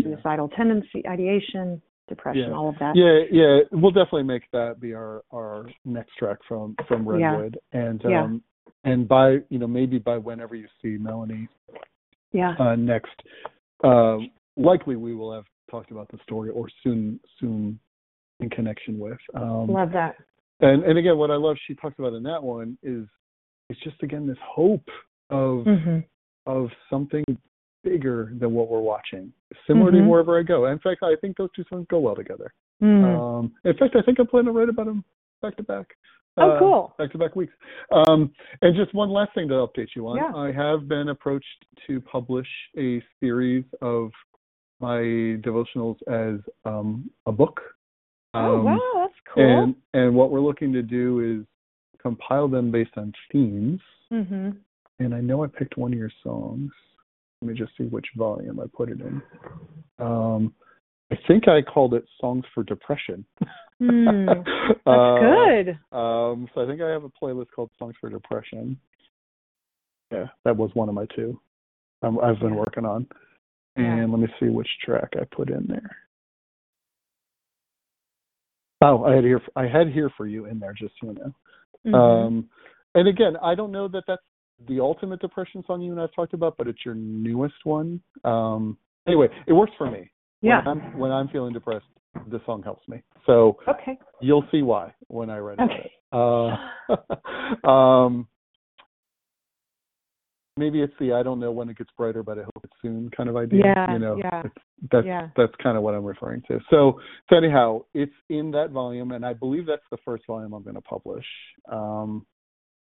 suicidal 0.00 0.48
tendency, 0.50 1.06
ideation, 1.08 1.82
depression, 2.08 2.50
Yeah. 2.50 2.56
all 2.56 2.68
of 2.68 2.78
that. 2.78 2.94
yeah, 2.96 3.24
yeah, 3.30 3.60
we'll 3.72 3.90
definitely 3.90 4.22
make 4.24 4.48
that 4.52 4.78
be 4.80 4.94
our 4.94 5.22
our 5.32 5.66
next 5.84 6.14
track 6.16 6.38
from 6.46 6.76
from 6.86 7.04
Yeah. 7.18 7.32
Redwood, 7.32 7.58
and 7.72 8.00
Yeah. 8.04 8.22
um, 8.24 8.42
and 8.84 9.06
by 9.08 9.38
you 9.48 9.58
know 9.58 9.66
maybe 9.66 9.98
by 9.98 10.16
whenever 10.18 10.54
you 10.54 10.66
see 10.82 10.96
Melanie 10.98 11.48
Yeah. 12.32 12.54
uh, 12.58 12.76
next. 12.76 13.14
Uh, 13.82 14.18
likely, 14.56 14.96
we 14.96 15.14
will 15.14 15.32
have 15.32 15.44
talked 15.70 15.90
about 15.90 16.08
the 16.10 16.18
story, 16.24 16.50
or 16.50 16.68
soon, 16.82 17.18
soon 17.38 17.78
in 18.40 18.50
connection 18.50 18.98
with. 18.98 19.18
Um, 19.34 19.68
Love 19.68 19.92
that. 19.92 20.16
and 20.60 20.82
and 20.84 20.98
again, 20.98 21.16
what 21.18 21.30
I 21.30 21.36
love 21.36 21.56
she 21.66 21.74
talks 21.74 21.98
about 21.98 22.12
in 22.14 22.22
that 22.24 22.42
one 22.42 22.76
is 22.82 23.06
it's 23.68 23.80
just 23.80 24.02
again 24.02 24.26
this 24.26 24.38
hope 24.42 24.88
of 25.30 25.64
Mhm. 25.64 26.04
of 26.46 26.70
something 26.88 27.24
bigger 27.82 28.32
than 28.38 28.52
what 28.52 28.68
we're 28.68 28.80
watching, 28.80 29.32
similar 29.66 29.90
Mhm. 29.90 30.04
to 30.04 30.08
wherever 30.08 30.38
I 30.38 30.42
go. 30.42 30.66
In 30.66 30.78
fact, 30.80 31.02
I 31.02 31.16
think 31.16 31.36
those 31.36 31.50
two 31.52 31.64
songs 31.64 31.86
go 31.88 31.98
well 32.00 32.14
together. 32.14 32.52
Mm. 32.82 33.04
Um, 33.04 33.54
in 33.64 33.74
fact, 33.76 33.94
I 33.96 34.02
think 34.02 34.18
I'm 34.18 34.26
planning 34.26 34.52
to 34.52 34.58
write 34.58 34.68
about 34.68 34.86
them 34.86 35.04
back 35.40 35.56
to 35.56 35.62
back. 35.62 35.96
Oh, 36.36 36.50
uh, 36.50 36.58
cool. 36.58 36.94
Back 36.98 37.12
to 37.12 37.18
back 37.18 37.36
weeks. 37.36 37.52
Um, 37.92 38.32
and 38.62 38.74
just 38.76 38.94
one 38.94 39.10
last 39.10 39.34
thing 39.34 39.48
to 39.48 39.54
update 39.54 39.88
you 39.96 40.06
on. 40.08 40.16
Yeah. 40.16 40.34
I 40.34 40.52
have 40.52 40.88
been 40.88 41.08
approached 41.08 41.46
to 41.86 42.00
publish 42.00 42.46
a 42.78 43.02
series 43.18 43.64
of 43.82 44.10
my 44.80 44.98
devotionals 45.42 45.96
as 46.08 46.40
um, 46.64 47.10
a 47.26 47.32
book. 47.32 47.60
oh 48.34 48.38
Um, 48.58 48.64
wow, 48.64 48.78
that's 48.96 49.14
cool. 49.34 49.44
And 49.64 49.74
and 49.92 50.14
what 50.14 50.30
we're 50.30 50.40
looking 50.40 50.72
to 50.72 50.82
do 50.82 51.40
is 51.40 51.46
compile 52.00 52.48
them 52.48 52.70
based 52.70 52.96
on 52.96 53.12
themes. 53.32 53.80
mhm. 54.12 54.56
And 55.00 55.14
I 55.14 55.20
know 55.20 55.42
I 55.44 55.46
picked 55.46 55.76
one 55.78 55.92
of 55.92 55.98
your 55.98 56.12
songs. 56.22 56.70
Let 57.40 57.48
me 57.52 57.58
just 57.58 57.72
see 57.78 57.84
which 57.84 58.06
volume 58.16 58.60
I 58.60 58.64
put 58.74 58.90
it 58.90 59.00
in. 59.00 59.22
Um, 59.98 60.54
I 61.10 61.16
think 61.26 61.48
I 61.48 61.62
called 61.62 61.94
it 61.94 62.04
"Songs 62.20 62.44
for 62.54 62.62
Depression." 62.62 63.24
Hmm. 63.80 64.26
That's 64.26 64.80
Uh, 64.86 65.18
good. 65.18 65.68
Um, 65.90 66.48
so 66.54 66.62
I 66.62 66.66
think 66.66 66.80
I 66.82 66.90
have 66.90 67.04
a 67.04 67.10
playlist 67.10 67.46
called 67.54 67.70
Songs 67.78 67.94
for 68.00 68.10
Depression. 68.10 68.78
Yeah, 70.12 70.26
that 70.44 70.56
was 70.56 70.70
one 70.74 70.88
of 70.88 70.94
my 70.94 71.06
two. 71.16 71.40
Um, 72.02 72.18
I've 72.22 72.40
been 72.40 72.56
working 72.56 72.84
on. 72.84 73.06
Yeah. 73.76 73.84
And 73.84 74.12
let 74.12 74.20
me 74.20 74.28
see 74.38 74.48
which 74.48 74.68
track 74.84 75.10
I 75.18 75.24
put 75.34 75.50
in 75.50 75.66
there. 75.66 75.96
Oh, 78.82 79.04
I 79.04 79.14
had 79.14 79.24
here. 79.24 79.40
I 79.56 79.66
had 79.66 79.88
here 79.88 80.10
for 80.16 80.26
you 80.26 80.46
in 80.46 80.58
there, 80.58 80.72
just 80.72 80.94
so 81.00 81.08
you 81.08 81.14
know. 81.14 81.34
Mhm. 81.86 81.94
Um, 81.94 82.50
and 82.94 83.08
again, 83.08 83.36
I 83.42 83.54
don't 83.54 83.70
know 83.72 83.88
that 83.88 84.04
that's 84.06 84.22
the 84.68 84.80
ultimate 84.80 85.20
depression 85.20 85.62
song 85.66 85.80
you 85.80 85.92
and 85.92 86.00
I've 86.00 86.12
talked 86.12 86.34
about, 86.34 86.56
but 86.58 86.66
it's 86.68 86.84
your 86.84 86.94
newest 86.94 87.64
one. 87.64 88.02
Um, 88.24 88.76
anyway, 89.06 89.28
it 89.46 89.52
works 89.52 89.72
for 89.78 89.90
me. 89.90 90.10
yeah. 90.42 90.64
When 90.64 90.68
I'm, 90.68 90.98
when 90.98 91.12
I'm 91.12 91.28
feeling 91.28 91.52
depressed, 91.52 91.86
this 92.28 92.40
song 92.46 92.62
helps 92.62 92.86
me. 92.88 93.02
So 93.26 93.58
Okay. 93.68 93.98
you'll 94.20 94.44
see 94.50 94.62
why 94.62 94.92
when 95.08 95.30
I 95.30 95.38
write 95.38 95.58
about 95.58 95.70
Okay. 95.70 95.92
it. 96.12 96.92
Uh, 97.64 97.68
um, 97.68 98.28
maybe 100.56 100.82
it's 100.82 100.92
the 100.98 101.12
I 101.12 101.22
don't 101.22 101.40
know 101.40 101.52
when 101.52 101.68
it 101.68 101.78
gets 101.78 101.90
brighter, 101.96 102.22
but 102.22 102.38
I 102.38 102.42
hope 102.42 102.64
it's 102.64 102.72
soon 102.82 103.10
kind 103.16 103.28
of 103.28 103.36
idea. 103.36 103.62
Yeah, 103.64 103.92
you 103.92 103.98
know, 103.98 104.16
yeah. 104.18 104.42
that's 104.90 105.06
Yeah. 105.06 105.28
that's 105.36 105.54
kind 105.62 105.76
of 105.76 105.82
what 105.82 105.94
I'm 105.94 106.04
referring 106.04 106.42
to. 106.48 106.60
So, 106.70 107.00
so 107.28 107.36
anyhow, 107.36 107.84
it's 107.94 108.14
in 108.28 108.50
that 108.52 108.70
volume, 108.70 109.12
and 109.12 109.24
I 109.24 109.32
believe 109.32 109.66
that's 109.66 109.86
the 109.90 109.98
first 110.04 110.26
volume 110.26 110.52
I'm 110.52 110.62
going 110.62 110.74
to 110.74 110.82
publish. 110.82 111.26
Um, 111.70 112.26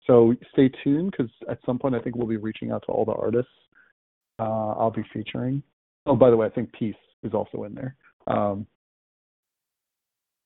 so 0.07 0.35
stay 0.53 0.71
tuned 0.83 1.11
because 1.11 1.31
at 1.51 1.59
some 1.67 1.79
point 1.79 1.95
I 1.95 2.01
think 2.01 2.17
we'll 2.17 2.27
be 2.27 2.39
reaching 2.39 2.71
out 2.71 2.83
to 2.87 2.93
all 2.93 3.05
the 3.05 3.13
artists 3.13 3.53
uh, 4.39 4.73
I'll 4.79 4.91
be 4.91 5.05
featuring. 5.13 5.63
Oh, 6.07 6.17
by 6.17 6.31
the 6.31 6.37
way, 6.37 6.47
I 6.47 6.51
think 6.51 6.73
Peace 6.73 6.95
is 7.23 7.35
also 7.35 7.65
in 7.65 7.75
there 7.75 7.97
um, 8.29 8.67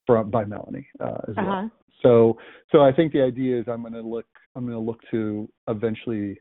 from 0.07 0.31
by 0.31 0.45
Melanie 0.45 0.87
uh, 1.01 1.19
as. 1.29 1.38
Uh-huh. 1.38 1.69
So 2.03 2.37
so 2.71 2.81
I 2.83 2.93
think 2.93 3.12
the 3.12 3.23
idea 3.23 3.59
is 3.61 3.67
I'm 3.69 3.81
going 3.83 3.93
to 3.95 4.01
look 4.03 4.27
I'm 4.55 4.65
going 4.67 4.77
to 4.77 4.83
look 4.85 5.01
to 5.11 5.49
eventually 5.69 6.38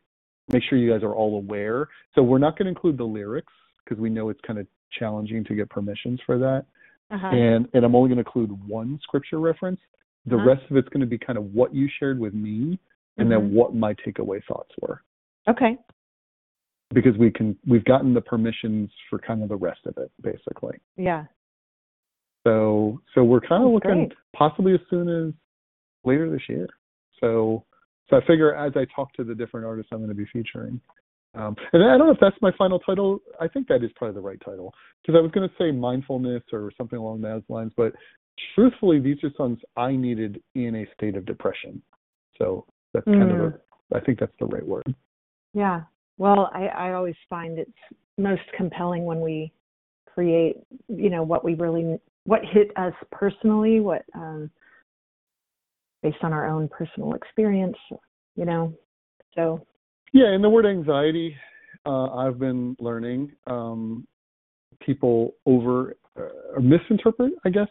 make 0.52 0.62
sure 0.68 0.76
you 0.78 0.90
guys 0.92 1.02
are 1.02 1.14
all 1.14 1.36
aware. 1.36 1.88
So 2.14 2.22
we're 2.22 2.38
not 2.38 2.58
going 2.58 2.66
to 2.66 2.70
include 2.70 2.98
the 2.98 3.04
lyrics 3.04 3.52
because 3.84 4.00
we 4.00 4.10
know 4.10 4.28
it's 4.28 4.40
kind 4.46 4.58
of 4.58 4.66
challenging 4.98 5.44
to 5.44 5.54
get 5.54 5.70
permissions 5.70 6.20
for 6.26 6.38
that. 6.38 6.66
Uh-huh. 7.10 7.26
And 7.28 7.68
and 7.74 7.84
I'm 7.84 7.94
only 7.94 8.08
going 8.08 8.22
to 8.22 8.28
include 8.28 8.50
one 8.68 8.98
scripture 9.02 9.38
reference. 9.38 9.80
The 10.26 10.36
Uh-huh. 10.36 10.46
rest 10.46 10.62
of 10.70 10.76
it's 10.76 10.88
going 10.88 11.00
to 11.00 11.06
be 11.06 11.18
kind 11.18 11.38
of 11.38 11.52
what 11.54 11.74
you 11.74 11.88
shared 11.98 12.18
with 12.18 12.34
me 12.34 12.78
and 13.18 13.30
then 13.30 13.50
Mhm. 13.50 13.52
what 13.52 13.74
my 13.74 13.92
takeaway 13.94 14.42
thoughts 14.44 14.70
were 14.80 15.02
Okay. 15.46 15.76
because 16.94 17.16
we 17.18 17.30
can 17.30 17.56
we've 17.66 17.84
gotten 17.84 18.14
the 18.14 18.20
permissions 18.20 18.90
for 19.10 19.18
kind 19.18 19.42
of 19.42 19.48
the 19.48 19.56
rest 19.56 19.80
of 19.86 19.96
it 19.98 20.10
basically. 20.22 20.78
Yeah. 20.96 21.24
So 22.44 23.00
so 23.14 23.24
we're 23.24 23.40
kind 23.40 23.64
of 23.64 23.70
looking 23.72 24.08
great. 24.08 24.12
possibly 24.34 24.74
as 24.74 24.80
soon 24.90 25.08
as 25.08 25.34
later 26.04 26.30
this 26.30 26.42
year. 26.48 26.68
So 27.20 27.64
so 28.08 28.16
I 28.16 28.26
figure 28.26 28.54
as 28.54 28.72
I 28.76 28.84
talk 28.94 29.12
to 29.14 29.24
the 29.24 29.34
different 29.34 29.66
artists 29.66 29.90
I'm 29.92 29.98
going 29.98 30.08
to 30.08 30.14
be 30.14 30.26
featuring. 30.32 30.80
Um, 31.34 31.56
and 31.72 31.82
I 31.82 31.96
don't 31.96 32.08
know 32.08 32.12
if 32.12 32.20
that's 32.20 32.36
my 32.42 32.52
final 32.58 32.78
title. 32.78 33.20
I 33.40 33.48
think 33.48 33.66
that 33.68 33.82
is 33.82 33.90
probably 33.96 34.14
the 34.14 34.20
right 34.20 34.40
title 34.44 34.74
because 35.00 35.18
I 35.18 35.22
was 35.22 35.30
going 35.30 35.48
to 35.48 35.54
say 35.58 35.70
mindfulness 35.72 36.42
or 36.52 36.70
something 36.76 36.98
along 36.98 37.22
those 37.22 37.42
lines, 37.48 37.72
but 37.76 37.94
truthfully, 38.54 39.00
these 39.00 39.16
are 39.22 39.30
songs 39.36 39.58
I 39.76 39.92
needed 39.92 40.42
in 40.54 40.76
a 40.76 40.86
state 40.94 41.16
of 41.16 41.24
depression. 41.24 41.80
So 42.38 42.66
that's 42.92 43.06
kind 43.06 43.30
of 43.30 43.38
Mm. 43.38 43.54
a, 43.54 43.96
I 43.96 44.00
think 44.00 44.18
that's 44.18 44.36
the 44.38 44.46
right 44.46 44.66
word. 44.66 44.94
Yeah. 45.54 45.82
Well, 46.18 46.50
I, 46.52 46.66
I 46.66 46.92
always 46.92 47.16
find 47.30 47.58
it's 47.58 47.70
most 48.18 48.42
compelling 48.56 49.04
when 49.04 49.20
we 49.20 49.52
create, 50.06 50.56
you 50.88 51.08
know, 51.10 51.22
what 51.22 51.44
we 51.44 51.54
really, 51.54 51.98
what 52.24 52.40
hit 52.44 52.70
us 52.76 52.94
personally, 53.10 53.80
what, 53.80 54.04
um, 54.14 54.50
based 56.02 56.18
on 56.22 56.32
our 56.32 56.46
own 56.46 56.68
personal 56.68 57.14
experience, 57.14 57.76
you 58.36 58.44
know. 58.44 58.72
So, 59.34 59.66
Yeah, 60.12 60.26
and 60.28 60.44
the 60.44 60.50
word 60.50 60.66
anxiety, 60.66 61.34
uh, 61.86 62.14
I've 62.14 62.38
been 62.38 62.76
learning 62.78 63.32
um, 63.46 64.06
people 64.80 65.34
over 65.46 65.96
uh, 66.18 66.60
misinterpret, 66.60 67.32
I 67.44 67.48
guess, 67.50 67.68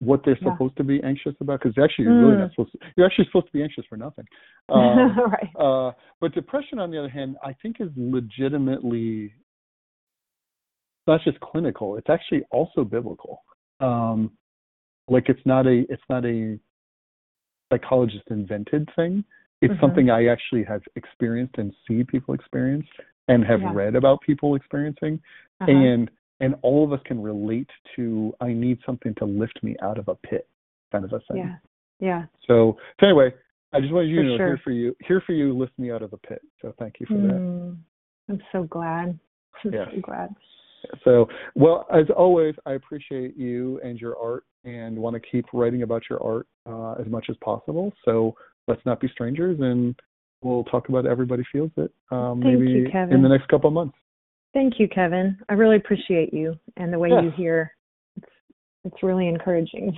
what 0.00 0.22
they're 0.24 0.36
Yeah. 0.40 0.52
supposed 0.52 0.76
to 0.78 0.84
be 0.84 1.02
anxious 1.04 1.34
about 1.40 1.60
because 1.62 1.78
actually 1.78 2.06
you're 2.06 2.18
really 2.18 2.34
Mm. 2.34 2.40
not 2.40 2.50
supposed 2.50 2.72
to. 2.72 2.78
You're 2.96 3.06
actually 3.06 3.26
supposed 3.26 3.46
to 3.46 3.52
be 3.52 3.62
anxious 3.62 3.86
for 3.86 3.96
nothing. 3.96 4.26
Um, 4.68 5.16
right. 5.18 5.50
uh, 5.56 5.92
but 6.20 6.32
depression, 6.34 6.78
on 6.78 6.90
the 6.90 6.98
other 6.98 7.08
hand, 7.08 7.36
I 7.44 7.52
think 7.62 7.80
is 7.80 7.90
legitimately 7.96 9.32
not 11.06 11.20
just 11.22 11.38
clinical; 11.40 11.96
it's 11.96 12.10
actually 12.10 12.42
also 12.50 12.82
biblical. 12.82 13.43
Um, 13.80 14.32
like 15.08 15.28
it's 15.28 15.44
not 15.44 15.66
a 15.66 15.84
it's 15.90 16.02
not 16.08 16.24
a 16.24 16.58
psychologist 17.72 18.24
invented 18.30 18.88
thing. 18.94 19.24
It's 19.60 19.74
Mhm. 19.74 19.80
something 19.80 20.10
I 20.10 20.26
actually 20.26 20.64
have 20.64 20.82
experienced 20.96 21.58
and 21.58 21.74
see 21.86 22.04
people 22.04 22.34
experience 22.34 22.86
and 23.28 23.44
have 23.44 23.60
Yeah. 23.62 23.72
read 23.72 23.96
about 23.96 24.20
people 24.20 24.54
experiencing 24.54 25.20
Uh-huh. 25.60 25.70
and 25.72 26.10
and 26.40 26.56
all 26.62 26.84
of 26.84 26.92
us 26.92 27.00
can 27.04 27.22
relate 27.22 27.70
to 27.94 28.34
I 28.40 28.52
need 28.52 28.82
something 28.84 29.14
to 29.14 29.24
lift 29.24 29.62
me 29.62 29.76
out 29.80 29.98
of 29.98 30.08
a 30.08 30.14
pit 30.16 30.48
kind 30.92 31.04
of 31.04 31.12
a 31.12 31.20
thing. 31.20 31.38
yeah. 31.38 31.56
Yeah. 32.00 32.26
So, 32.46 32.76
so 33.00 33.06
anyway, 33.06 33.32
I 33.72 33.80
just 33.80 33.92
wanted 33.92 34.08
you 34.08 34.16
For 34.16 34.22
to 34.22 34.28
know 34.28 34.36
sure. 34.36 34.46
here 34.48 34.58
for 34.58 34.70
you 34.72 34.96
here 35.00 35.20
for 35.20 35.32
you 35.32 35.56
lift 35.56 35.78
me 35.78 35.90
out 35.90 36.02
of 36.02 36.10
the 36.10 36.18
pit. 36.18 36.42
So 36.60 36.72
thank 36.78 37.00
you 37.00 37.06
for 37.06 37.14
that. 37.14 37.40
Mm. 37.40 37.78
I'm 38.28 38.42
so 38.52 38.64
glad. 38.64 39.18
I'm 39.64 39.72
Yes. 39.72 39.88
so 39.94 40.00
glad. 40.00 40.34
So, 41.04 41.28
well, 41.54 41.86
as 41.92 42.04
always, 42.16 42.54
I 42.66 42.72
appreciate 42.72 43.36
you 43.36 43.80
and 43.84 43.98
your 43.98 44.16
art 44.18 44.44
and 44.64 44.96
want 44.96 45.14
to 45.14 45.20
keep 45.20 45.46
writing 45.52 45.82
about 45.82 46.02
your 46.08 46.22
art 46.22 46.46
uh, 46.66 47.00
as 47.00 47.06
much 47.06 47.26
as 47.28 47.36
possible. 47.44 47.92
So 48.04 48.34
let's 48.66 48.80
not 48.86 49.00
be 49.00 49.08
strangers 49.08 49.58
and 49.60 49.94
we'll 50.42 50.64
talk 50.64 50.88
about 50.88 51.06
Everybody 51.06 51.42
Feels 51.52 51.70
It 51.76 51.92
um, 52.10 52.40
maybe 52.40 52.70
you, 52.70 52.90
in 53.10 53.22
the 53.22 53.28
next 53.28 53.48
couple 53.48 53.68
of 53.68 53.74
months. 53.74 53.96
Thank 54.52 54.74
you, 54.78 54.88
Kevin. 54.88 55.36
I 55.48 55.54
really 55.54 55.76
appreciate 55.76 56.32
you 56.32 56.56
and 56.76 56.92
the 56.92 56.98
way 56.98 57.10
Yeah. 57.10 57.22
you 57.22 57.30
hear. 57.30 57.72
It's 58.16 58.26
it's 58.84 59.02
really 59.02 59.28
encouraging. 59.28 59.96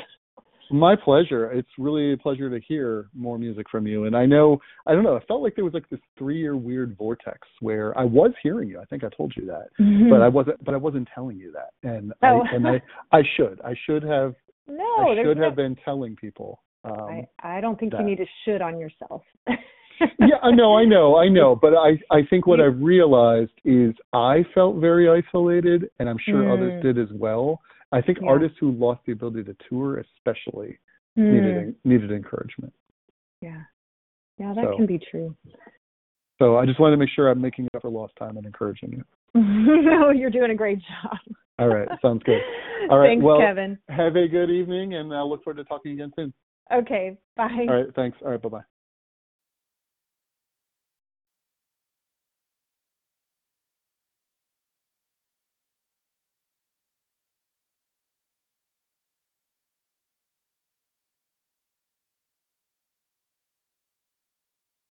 My 0.70 0.96
pleasure. 0.96 1.52
It's 1.52 1.68
really 1.78 2.12
a 2.12 2.16
pleasure 2.16 2.50
to 2.50 2.60
hear 2.66 3.08
more 3.14 3.38
music 3.38 3.66
from 3.70 3.86
you. 3.86 4.04
And 4.04 4.16
I 4.16 4.26
know, 4.26 4.58
I 4.86 4.92
don't 4.92 5.04
know, 5.04 5.16
it 5.16 5.24
felt 5.28 5.42
like 5.42 5.54
there 5.54 5.64
was 5.64 5.74
like 5.74 5.88
this 5.90 6.00
three-year 6.18 6.56
weird 6.56 6.96
vortex 6.96 7.40
where 7.60 7.96
I 7.98 8.04
was 8.04 8.32
hearing 8.42 8.68
you. 8.68 8.80
I 8.80 8.84
think 8.86 9.04
I 9.04 9.08
told 9.16 9.32
you 9.36 9.46
that, 9.46 9.68
but 10.10 10.22
I 10.22 10.28
wasn't. 10.28 10.62
But 10.64 10.74
I 10.74 10.78
wasn't 10.78 11.08
telling 11.14 11.36
you 11.38 11.52
that. 11.52 11.88
And 11.88 12.12
Oh. 12.22 12.42
I 12.50 12.54
and 12.54 12.66
I, 12.66 12.82
I 13.12 13.22
should. 13.36 13.60
I 13.64 13.74
should 13.86 14.02
have. 14.02 14.34
no, 14.66 14.84
I 14.98 15.14
should 15.22 15.38
no, 15.38 15.44
have 15.44 15.56
been 15.56 15.76
telling 15.84 16.16
people. 16.16 16.60
Um, 16.84 17.26
I, 17.42 17.56
I 17.58 17.60
don't 17.60 17.78
think 17.78 17.92
that. 17.92 18.00
you 18.00 18.06
need 18.06 18.18
to 18.18 18.26
should 18.44 18.60
on 18.62 18.78
yourself. 18.78 19.22
yeah, 20.20 20.36
I 20.42 20.50
know, 20.50 20.76
I 20.76 20.84
know, 20.84 21.16
I 21.16 21.28
know. 21.28 21.56
But 21.56 21.74
I, 21.74 21.98
I 22.10 22.20
think 22.28 22.46
what 22.46 22.60
I've 22.60 22.78
realized 22.80 23.52
is 23.64 23.94
I 24.12 24.44
felt 24.54 24.76
very 24.76 25.08
isolated, 25.08 25.88
and 25.98 26.08
I'm 26.08 26.18
sure 26.18 26.50
others 26.52 26.72
Mm. 26.74 26.82
did 26.82 26.98
as 26.98 27.08
well. 27.14 27.60
I 27.92 28.00
think 28.02 28.18
Yeah. 28.20 28.28
artists 28.28 28.58
who 28.60 28.72
lost 28.72 29.00
the 29.06 29.12
ability 29.12 29.44
to 29.44 29.56
tour, 29.68 29.98
especially, 29.98 30.78
Mm, 31.18 31.32
needed 31.32 31.74
needed 31.84 32.12
encouragement. 32.12 32.72
yeah, 33.40 33.62
yeah, 34.38 34.52
that 34.54 34.64
So- 34.64 34.76
can 34.76 34.86
be 34.86 34.98
true. 34.98 35.34
So 36.38 36.56
I 36.58 36.66
just 36.66 36.78
wanted 36.78 36.96
to 36.96 36.98
make 36.98 37.08
sure 37.08 37.28
I'm 37.30 37.40
making 37.40 37.68
up 37.74 37.80
for 37.80 37.88
lost 37.88 38.14
time 38.16 38.36
and 38.36 38.44
encouraging 38.44 38.92
you. 38.92 39.04
no, 39.34 40.10
you're 40.10 40.28
doing 40.30 40.50
a 40.50 40.54
great 40.54 40.78
job. 40.80 41.16
All 41.58 41.68
right, 41.68 41.88
sounds 42.02 42.22
good. 42.24 42.42
All 42.90 42.98
right, 42.98 43.08
Thanks, 43.08 43.24
well- 43.24 43.38
Kevin. 43.38 43.78
Have 43.88 44.16
a 44.16 44.28
good 44.28 44.50
evening, 44.50 44.94
and 44.94 45.14
I 45.14 45.22
look 45.22 45.42
forward 45.42 45.56
to 45.56 45.64
talking 45.64 45.92
again 45.92 46.12
soon. 46.16 46.34
Okay, 46.70 47.16
bye. 47.36 47.48
All 47.68 47.74
right, 47.82 47.94
thanks. 47.94 48.18
All 48.22 48.32
right, 48.32 48.42
bye 48.42 48.48
bye. 48.50 48.64